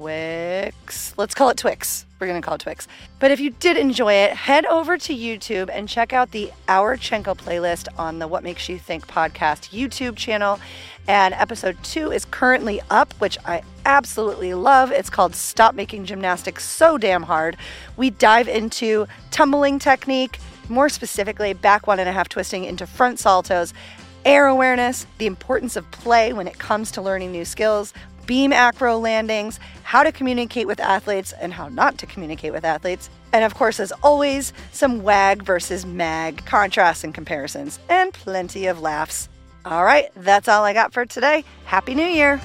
Twix. 0.03 1.13
Let's 1.15 1.33
call 1.33 1.47
it 1.47 1.55
Twix. 1.55 2.05
We're 2.19 2.27
going 2.27 2.41
to 2.41 2.45
call 2.45 2.55
it 2.55 2.61
Twix. 2.61 2.89
But 3.19 3.31
if 3.31 3.39
you 3.39 3.51
did 3.51 3.77
enjoy 3.77 4.11
it, 4.11 4.33
head 4.33 4.65
over 4.65 4.97
to 4.97 5.15
YouTube 5.15 5.69
and 5.71 5.87
check 5.87 6.11
out 6.11 6.31
the 6.31 6.51
Our 6.67 6.97
Chenko 6.97 7.37
playlist 7.37 7.87
on 7.97 8.19
the 8.19 8.27
What 8.27 8.43
Makes 8.43 8.67
You 8.67 8.77
Think 8.77 9.07
podcast 9.07 9.69
YouTube 9.69 10.17
channel. 10.17 10.59
And 11.07 11.33
episode 11.35 11.77
two 11.83 12.11
is 12.11 12.25
currently 12.25 12.81
up, 12.89 13.13
which 13.19 13.37
I 13.45 13.61
absolutely 13.85 14.53
love. 14.53 14.91
It's 14.91 15.09
called 15.09 15.35
Stop 15.35 15.73
Making 15.73 16.03
Gymnastics 16.03 16.65
So 16.65 16.97
Damn 16.97 17.23
Hard. 17.23 17.55
We 17.95 18.09
dive 18.09 18.49
into 18.49 19.07
tumbling 19.31 19.79
technique, 19.79 20.37
more 20.67 20.89
specifically, 20.89 21.53
back 21.53 21.87
one 21.87 21.99
and 21.99 22.09
a 22.09 22.11
half 22.11 22.27
twisting 22.27 22.65
into 22.65 22.85
front 22.85 23.19
saltos, 23.19 23.73
air 24.25 24.47
awareness, 24.47 25.07
the 25.17 25.27
importance 25.27 25.77
of 25.77 25.89
play 25.91 26.33
when 26.33 26.47
it 26.47 26.59
comes 26.59 26.91
to 26.91 27.01
learning 27.01 27.31
new 27.31 27.45
skills, 27.45 27.93
beam 28.25 28.53
acro 28.53 28.97
landings, 28.97 29.59
how 29.83 30.03
to 30.03 30.11
communicate 30.11 30.67
with 30.67 30.79
athletes 30.79 31.33
and 31.33 31.53
how 31.53 31.69
not 31.69 31.97
to 31.99 32.05
communicate 32.05 32.53
with 32.53 32.65
athletes. 32.65 33.09
And 33.31 33.43
of 33.43 33.55
course, 33.55 33.79
as 33.79 33.91
always, 34.03 34.53
some 34.71 35.03
WAG 35.03 35.43
versus 35.43 35.85
MAG 35.85 36.45
contrasts 36.45 37.03
and 37.03 37.13
comparisons, 37.13 37.79
and 37.89 38.13
plenty 38.13 38.67
of 38.67 38.81
laughs. 38.81 39.29
All 39.65 39.83
right, 39.83 40.09
that's 40.15 40.47
all 40.47 40.63
I 40.63 40.73
got 40.73 40.93
for 40.93 41.05
today. 41.05 41.43
Happy 41.65 41.95
New 41.95 42.05
Year! 42.05 42.41